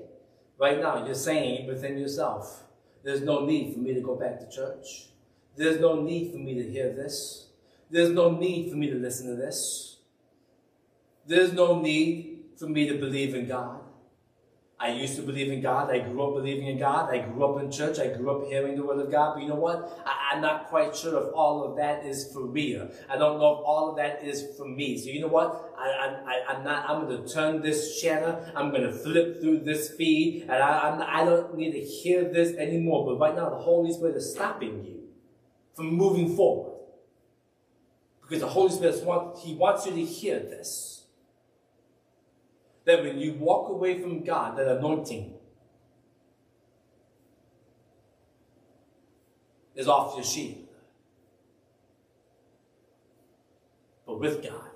[0.62, 2.62] right now, you're saying within yourself,
[3.02, 5.08] there's no need for me to go back to church.
[5.56, 7.48] There's no need for me to hear this.
[7.90, 9.96] There's no need for me to listen to this.
[11.26, 13.81] There's no need for me to believe in God.
[14.82, 15.92] I used to believe in God.
[15.92, 17.08] I grew up believing in God.
[17.08, 18.00] I grew up in church.
[18.00, 19.34] I grew up hearing the word of God.
[19.34, 20.02] But you know what?
[20.04, 22.90] I, am not quite sure if all of that is for real.
[23.08, 24.98] I don't know if all of that is for me.
[24.98, 25.72] So you know what?
[25.78, 28.44] I, I, I'm not, I'm going to turn this channel.
[28.56, 30.42] I'm going to flip through this feed.
[30.42, 33.06] And I, I'm, I don't need to hear this anymore.
[33.06, 35.04] But right now, the Holy Spirit is stopping you
[35.76, 36.72] from moving forward.
[38.20, 40.91] Because the Holy Spirit wants, He wants you to hear this
[42.84, 45.34] that when you walk away from God, that anointing
[49.74, 50.68] is off your shield.
[54.06, 54.70] But with God,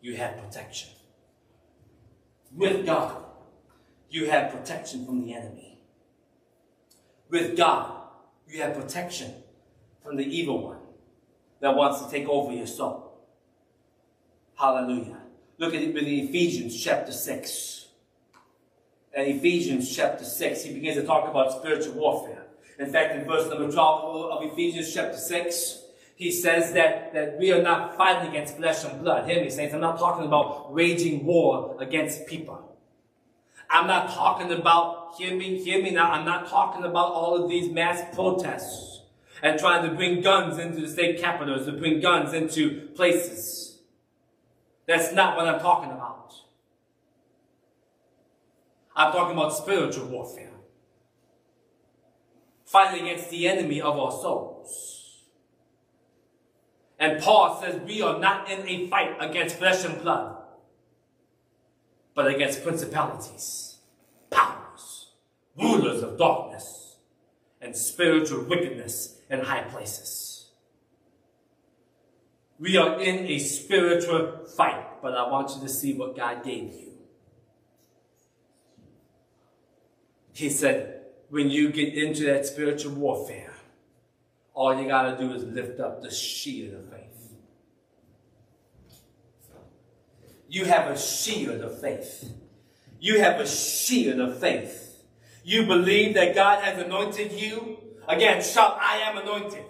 [0.00, 0.90] you have protection.
[2.54, 3.24] With God,
[4.08, 5.78] you have protection from the enemy.
[7.28, 8.02] With God,
[8.46, 9.32] you have protection
[10.02, 10.78] from the evil one
[11.60, 13.18] that wants to take over your soul.
[14.54, 15.23] Hallelujah.
[15.58, 17.86] Look at it with Ephesians chapter 6.
[19.16, 22.42] And Ephesians chapter 6, he begins to talk about spiritual warfare.
[22.78, 25.80] In fact, in verse number 12 of Ephesians chapter 6,
[26.16, 29.28] he says that, that we are not fighting against flesh and blood.
[29.28, 29.74] Hear me, saints.
[29.74, 32.76] I'm not talking about waging war against people.
[33.70, 37.48] I'm not talking about, hear me, hear me now, I'm not talking about all of
[37.48, 39.00] these mass protests
[39.42, 43.73] and trying to bring guns into the state capitals, to bring guns into places.
[44.86, 46.34] That's not what I'm talking about.
[48.96, 50.50] I'm talking about spiritual warfare.
[52.64, 55.22] Fighting against the enemy of our souls.
[56.98, 60.36] And Paul says we are not in a fight against flesh and blood,
[62.14, 63.78] but against principalities,
[64.30, 65.10] powers,
[65.56, 66.96] rulers of darkness,
[67.60, 70.23] and spiritual wickedness in high places.
[72.58, 76.72] We are in a spiritual fight, but I want you to see what God gave
[76.72, 76.92] you.
[80.32, 83.54] He said, when you get into that spiritual warfare,
[84.52, 87.00] all you got to do is lift up the shield of faith.
[90.48, 92.32] You have a shield of faith.
[93.00, 95.04] You have a shield of faith.
[95.42, 97.78] You believe that God has anointed you.
[98.08, 99.64] Again, shout, I am anointed.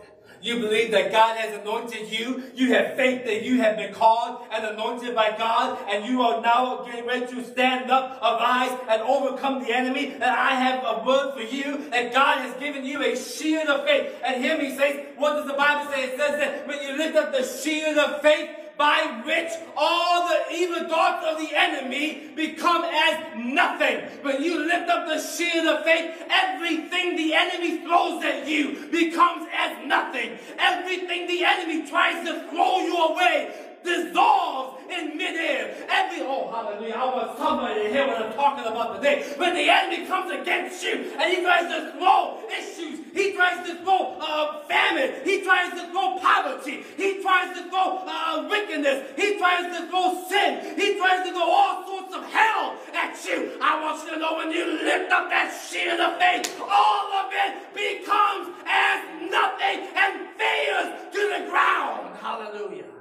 [0.45, 2.43] You believe that God has anointed you.
[2.55, 6.43] You have faith that you have been called and anointed by God, and you are
[6.43, 10.13] now getting ready to stand up, arise, and overcome the enemy.
[10.13, 13.87] And I have a word for you that God has given you a shield of
[13.87, 14.13] faith.
[14.23, 16.05] And hear me say, what does the Bible say?
[16.05, 20.55] It says that when you lift up the shield of faith, by which all the
[20.55, 24.01] evil thoughts of the enemy become as nothing.
[24.23, 29.49] When you lift up the shield of faith, everything the enemy throws at you becomes
[29.57, 30.39] as nothing.
[30.59, 35.77] Everything the enemy tries to throw you away dissolves in midair.
[35.89, 39.23] Every, oh, hallelujah, I want somebody to hear what I'm talking about today.
[39.37, 43.77] When the enemy comes against you and he tries to throw issues, he tries to
[43.85, 49.39] throw uh, famine, he tries to throw poverty, he tries to throw uh, wickedness, he
[49.39, 53.53] tries to throw sin, he tries to throw all sorts of hell at you.
[53.61, 57.31] I want you to know when you lift up that shield of faith, all of
[57.31, 62.17] it becomes as nothing and fades to the ground.
[62.21, 62.94] Hallelujah.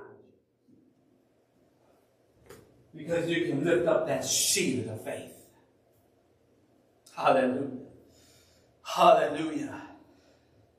[2.95, 5.33] Because you can lift up that shield of faith.
[7.15, 7.69] Hallelujah.
[8.83, 9.81] Hallelujah.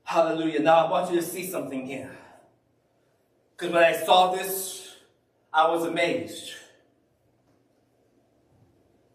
[0.05, 0.61] Hallelujah.
[0.61, 2.17] Now I want you to see something here.
[3.57, 4.97] Because when I saw this,
[5.53, 6.53] I was amazed.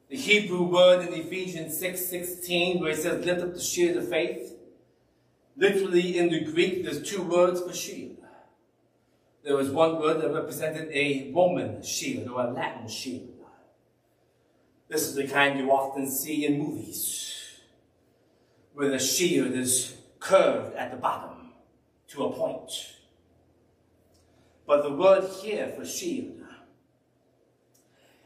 [0.09, 4.09] The Hebrew word in Ephesians 6 16, where it says, lift up the shield of
[4.09, 4.55] faith.
[5.55, 8.18] Literally in the Greek, there's two words for shield
[9.49, 13.31] there was one word that represented a Roman shield or a Latin shield.
[14.87, 17.35] This is the kind you often see in movies,
[18.75, 21.53] where the shield is curved at the bottom
[22.09, 22.69] to a point.
[24.67, 26.43] But the word here for shield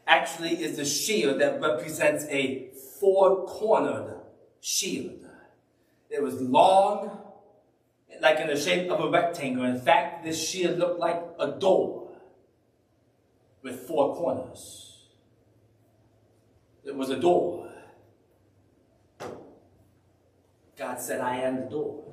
[0.06, 2.68] actually is the shield that represents a
[3.00, 4.20] four-cornered
[4.60, 5.24] shield.
[6.10, 7.23] It was long
[8.20, 9.64] like in the shape of a rectangle.
[9.64, 12.12] In fact, this shield looked like a door
[13.62, 15.08] with four corners.
[16.84, 17.70] It was a door.
[20.76, 22.04] God said, I am the door.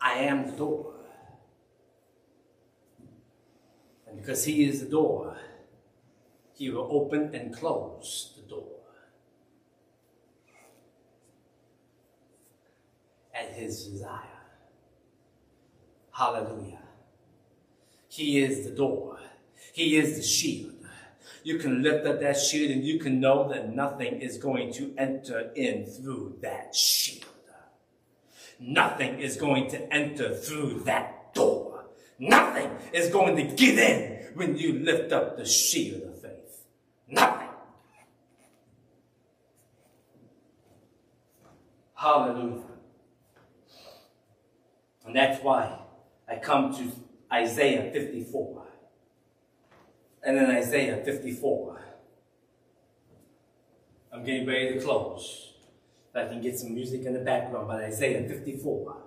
[0.00, 0.94] I am the door.
[4.06, 5.36] And because He is the door,
[6.54, 8.80] He will open and close the door.
[13.48, 14.20] His desire.
[16.12, 16.82] Hallelujah.
[18.08, 19.18] He is the door.
[19.72, 20.74] He is the shield.
[21.42, 24.92] You can lift up that shield and you can know that nothing is going to
[24.98, 27.24] enter in through that shield.
[28.58, 31.86] Nothing is going to enter through that door.
[32.18, 36.66] Nothing is going to get in when you lift up the shield of faith.
[37.08, 37.48] Nothing.
[41.94, 42.69] Hallelujah.
[45.10, 45.76] And that's why
[46.28, 46.92] I come to
[47.32, 48.64] Isaiah 54.
[50.22, 51.82] And in Isaiah 54,
[54.12, 55.54] I'm getting ready to close.
[56.10, 58.98] If I can get some music in the background, but Isaiah 54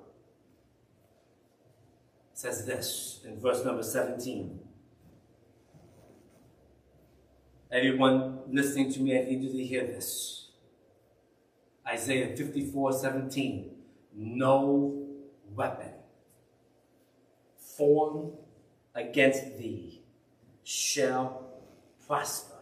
[2.33, 4.59] says this in verse number 17.
[7.71, 10.49] Everyone listening to me, I need you to hear this.
[11.87, 13.69] Isaiah 54 17.
[14.15, 15.03] No
[15.55, 15.92] weapon
[17.77, 18.33] formed
[18.95, 20.01] against thee
[20.63, 21.43] shall
[22.05, 22.53] prosper.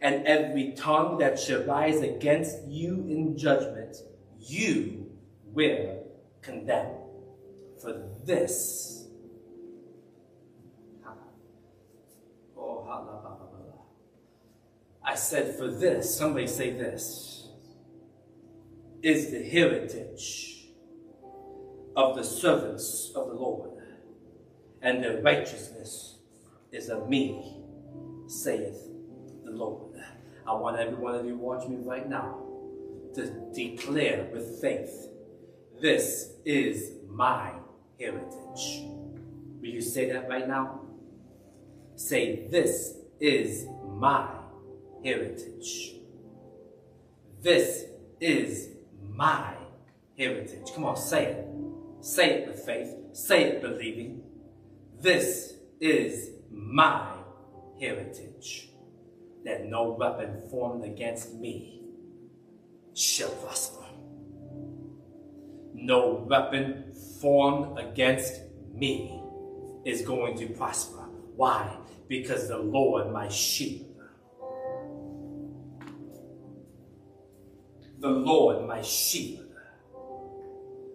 [0.00, 3.96] And every tongue that shall rise against you in judgment,
[4.40, 5.10] you
[5.52, 6.04] will
[6.42, 6.96] condemn.
[7.80, 9.06] For this,
[12.56, 12.86] oh,
[15.02, 17.48] I said, for this, somebody say this,
[19.02, 20.68] is the heritage
[21.94, 23.70] of the servants of the Lord,
[24.84, 26.18] and their righteousness
[26.70, 27.56] is of me,
[28.26, 28.90] saith
[29.44, 29.96] the Lord.
[30.46, 32.38] I want every one of you watching me right now
[33.14, 35.08] to declare with faith,
[35.80, 37.52] this is my
[37.98, 38.84] heritage.
[39.60, 40.82] Will you say that right now?
[41.96, 44.28] Say, this is my
[45.02, 45.94] heritage.
[47.40, 47.86] This
[48.20, 48.68] is
[49.08, 49.54] my
[50.18, 50.74] heritage.
[50.74, 51.46] Come on, say it.
[52.00, 52.94] Say it with faith.
[53.12, 54.23] Say it believing.
[55.00, 57.16] This is my
[57.80, 58.70] heritage.
[59.44, 61.82] That no weapon formed against me
[62.94, 63.84] shall prosper.
[65.74, 68.40] No weapon formed against
[68.72, 69.20] me
[69.84, 71.04] is going to prosper.
[71.36, 71.76] Why?
[72.08, 73.94] Because the Lord, my shield,
[77.98, 79.48] the Lord, my shield,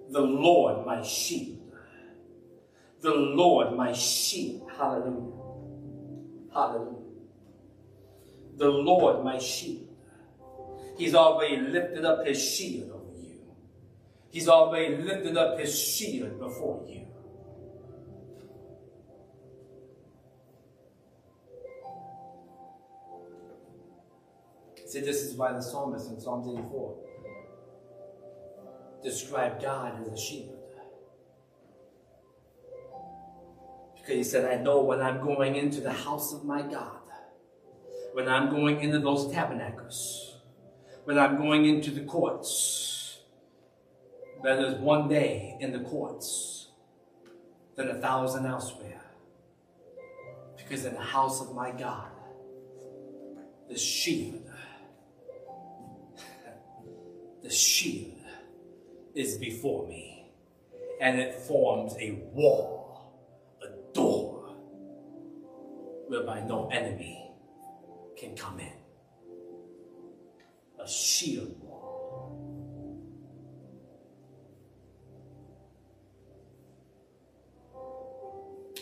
[0.10, 1.59] the Lord, my shield,
[3.02, 4.62] the Lord, my sheep.
[4.78, 5.38] Hallelujah.
[6.54, 6.96] Hallelujah.
[8.58, 9.90] The Lord, my sheep.
[10.98, 13.40] He's already lifted up his shield over you.
[14.30, 17.06] He's already lifted up his shield before you.
[24.86, 26.98] See, this is why the psalmist in Psalm 84
[29.04, 30.59] described God as a shield.
[34.00, 37.00] Because he said, I know when I'm going into the house of my God,
[38.14, 40.38] when I'm going into those tabernacles,
[41.06, 43.20] when I'm going into the courts,
[44.44, 46.70] that is one day in the courts
[47.76, 49.02] than a thousand elsewhere.
[50.58, 52.10] Because in the house of my God,
[53.70, 54.50] the shield,
[57.44, 58.20] the shield
[59.16, 60.32] is before me,
[61.02, 62.79] and it forms a wall,
[66.10, 67.32] whereby no enemy
[68.18, 68.74] can come in.
[70.84, 72.36] A shield wall.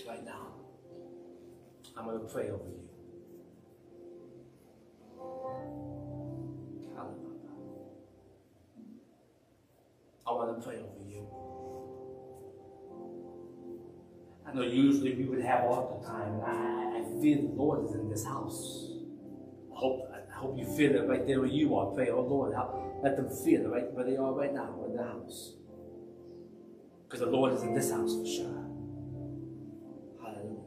[0.07, 0.53] Right now,
[1.97, 2.88] I'm going to pray over you.
[10.25, 11.28] I want to pray over you.
[14.45, 16.39] I know usually we would have all the time,
[17.22, 18.89] feel the Lord is in this house.
[19.76, 21.88] I hope, I hope you feel it right there where you are.
[21.93, 24.95] Pray, oh Lord, help, let them feel it right where they are right now in
[24.95, 25.53] the house.
[27.03, 28.65] Because the Lord is in this house for sure.
[30.22, 30.63] Hallelujah.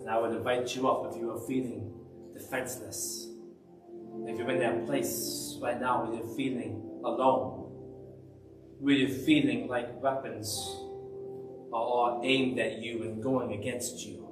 [0.00, 1.92] And I would invite you up if you are feeling
[2.34, 3.28] defenseless.
[4.26, 7.70] If you're in that place right now where you're feeling alone,
[8.78, 10.81] where you're feeling like weapons
[11.74, 14.22] are aimed at you and going against you,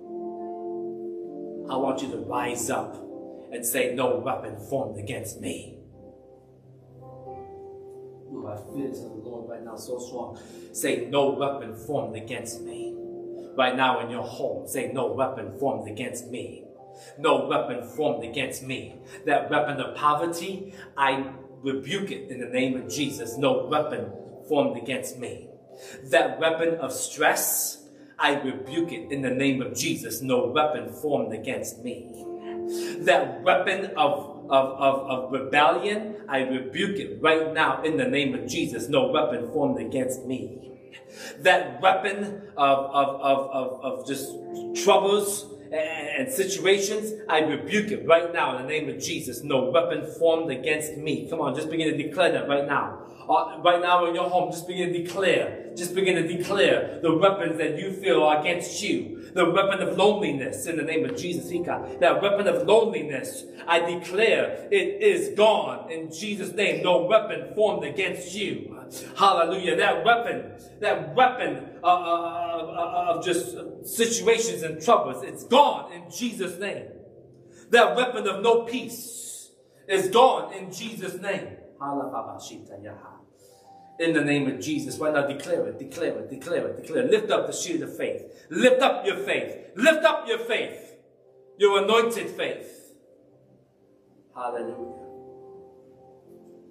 [1.70, 2.96] I want you to rise up
[3.52, 5.78] and say, No weapon formed against me.
[8.32, 10.38] Ooh, I feel the Lord right now so strong.
[10.72, 12.94] Say, No weapon formed against me.
[13.56, 16.64] Right now in your home, say, No weapon formed against me.
[17.18, 18.96] No weapon formed against me.
[19.26, 21.32] That weapon of poverty, I
[21.62, 23.36] rebuke it in the name of Jesus.
[23.36, 24.12] No weapon
[24.48, 25.49] formed against me.
[26.04, 27.84] That weapon of stress,
[28.18, 30.20] I rebuke it in the name of Jesus.
[30.20, 32.24] No weapon formed against me.
[33.00, 38.34] That weapon of, of, of, of rebellion, I rebuke it right now in the name
[38.34, 38.88] of Jesus.
[38.88, 40.70] No weapon formed against me
[41.38, 44.32] that weapon of, of, of, of, of just
[44.82, 49.42] troubles and situations, I rebuke it right now in the name of Jesus.
[49.42, 51.28] No weapon formed against me.
[51.28, 53.06] Come on, just begin to declare that right now.
[53.28, 55.70] Uh, right now in your home, just begin to declare.
[55.76, 59.30] Just begin to declare the weapons that you feel are against you.
[59.32, 61.48] The weapon of loneliness in the name of Jesus.
[62.00, 66.82] That weapon of loneliness, I declare it is gone in Jesus' name.
[66.82, 68.76] No weapon formed against you.
[69.16, 69.76] Hallelujah.
[69.76, 72.49] That weapon, that weapon uh, uh, uh,
[72.88, 76.86] of just situations and troubles, it's gone in Jesus' name.
[77.70, 79.50] That weapon of no peace
[79.88, 81.56] is gone in Jesus' name.
[83.98, 87.10] In the name of Jesus, why not declare it, declare it, declare it, declare it.
[87.10, 88.46] Lift up the shield of faith.
[88.50, 89.72] Lift up your faith.
[89.76, 90.96] Lift up your faith.
[91.58, 92.94] Your anointed faith.
[94.34, 95.00] Hallelujah.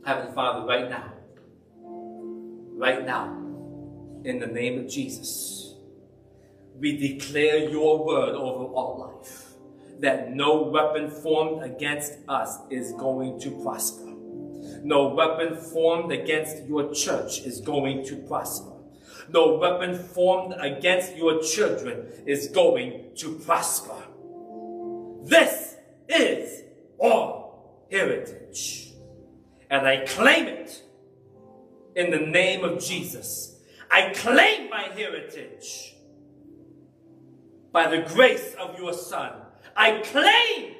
[0.06, 1.14] Heavenly Father, right now,
[2.78, 3.36] right now,
[4.24, 5.59] in the name of Jesus,
[6.80, 9.50] we declare your word over our life
[10.00, 14.06] that no weapon formed against us is going to prosper.
[14.84, 18.72] No weapon formed against your church is going to prosper.
[19.30, 23.96] No weapon formed against your children is going to prosper.
[25.24, 25.76] This
[26.08, 26.64] is
[27.04, 27.54] our
[27.92, 28.94] heritage.
[29.70, 30.82] And I claim it
[31.96, 33.58] in the name of Jesus.
[33.92, 35.96] I claim my heritage
[37.72, 39.34] by the grace of your Son.
[39.76, 40.76] I claim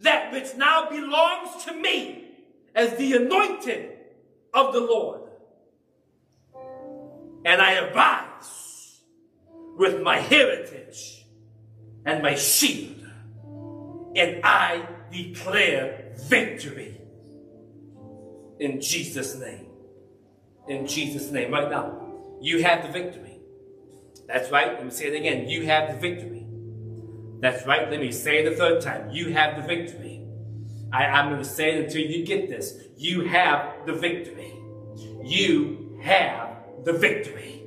[0.00, 2.24] that which now belongs to me
[2.74, 3.92] as the anointed
[4.52, 5.22] of the Lord.
[7.44, 9.00] And I arise
[9.76, 11.24] with my heritage
[12.04, 13.04] and my shield,
[14.14, 17.00] and I declare victory
[18.58, 19.66] in Jesus' name.
[20.68, 23.25] In Jesus' name, right now, you have the victory.
[24.26, 24.74] That's right.
[24.74, 25.48] Let me say it again.
[25.48, 26.46] You have the victory.
[27.40, 27.90] That's right.
[27.90, 29.10] Let me say it a third time.
[29.10, 30.26] You have the victory.
[30.92, 32.74] I, I'm going to say it until you get this.
[32.96, 34.52] You have the victory.
[35.22, 37.64] You have the victory.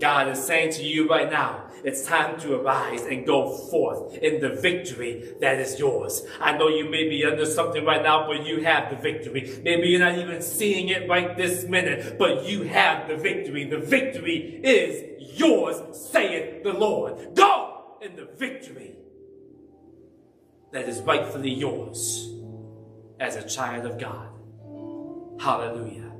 [0.00, 4.40] God is saying to you right now, it's time to arise and go forth in
[4.40, 6.22] the victory that is yours.
[6.40, 9.60] I know you may be under something right now, but you have the victory.
[9.64, 13.64] Maybe you're not even seeing it right this minute, but you have the victory.
[13.64, 17.34] The victory is yours, saith the Lord.
[17.34, 18.96] Go in the victory
[20.72, 22.32] that is rightfully yours
[23.18, 24.28] as a child of God.
[25.40, 26.12] Hallelujah.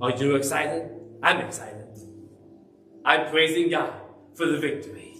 [0.00, 0.90] Are you excited?
[1.22, 1.78] I'm excited.
[3.04, 4.01] I'm praising God
[4.34, 5.16] for the victory.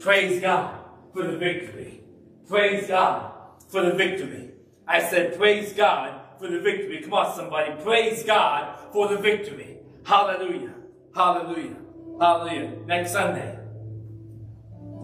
[0.00, 0.80] Praise God
[1.12, 2.02] for the victory.
[2.48, 3.32] Praise God
[3.68, 4.50] for the victory.
[4.86, 7.00] I said, praise God for the victory.
[7.02, 7.72] Come on, somebody.
[7.82, 9.78] Praise God for the victory.
[10.04, 10.74] Hallelujah.
[11.14, 11.76] Hallelujah.
[12.20, 12.76] Hallelujah.
[12.86, 13.58] Next Sunday,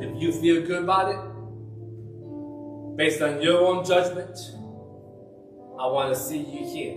[0.01, 1.21] if you feel good about it,
[2.97, 4.37] based on your own judgment,
[5.81, 6.97] I want to see you here.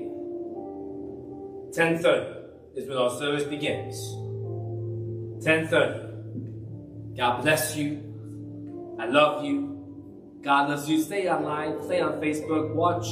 [1.72, 2.41] 10.30
[2.76, 3.95] is when our service begins.
[5.45, 6.11] 10.30.
[7.18, 8.95] God bless you.
[8.99, 10.39] I love you.
[10.41, 11.01] God loves you.
[11.01, 11.84] Stay online.
[11.84, 12.74] Stay on Facebook.
[12.74, 13.05] Watch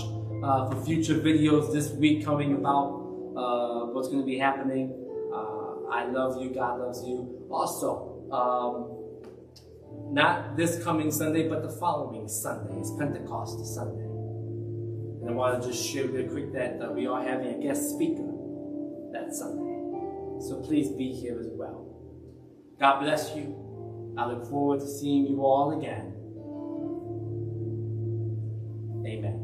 [0.43, 2.95] uh, for future videos this week coming about
[3.36, 4.93] uh, what's going to be happening.
[5.34, 6.50] Uh, I love you.
[6.50, 7.45] God loves you.
[7.52, 12.80] Also, um, not this coming Sunday, but the following Sunday.
[12.80, 14.06] is Pentecost Sunday.
[15.22, 17.89] And I want to just share real quick that uh, we are having a guest
[17.89, 18.32] speaker
[19.12, 19.66] that Sunday.
[20.39, 21.86] So please be here as well.
[22.80, 23.68] God bless you.
[24.20, 26.13] I look forward to seeing you all again.
[29.07, 29.38] Amen.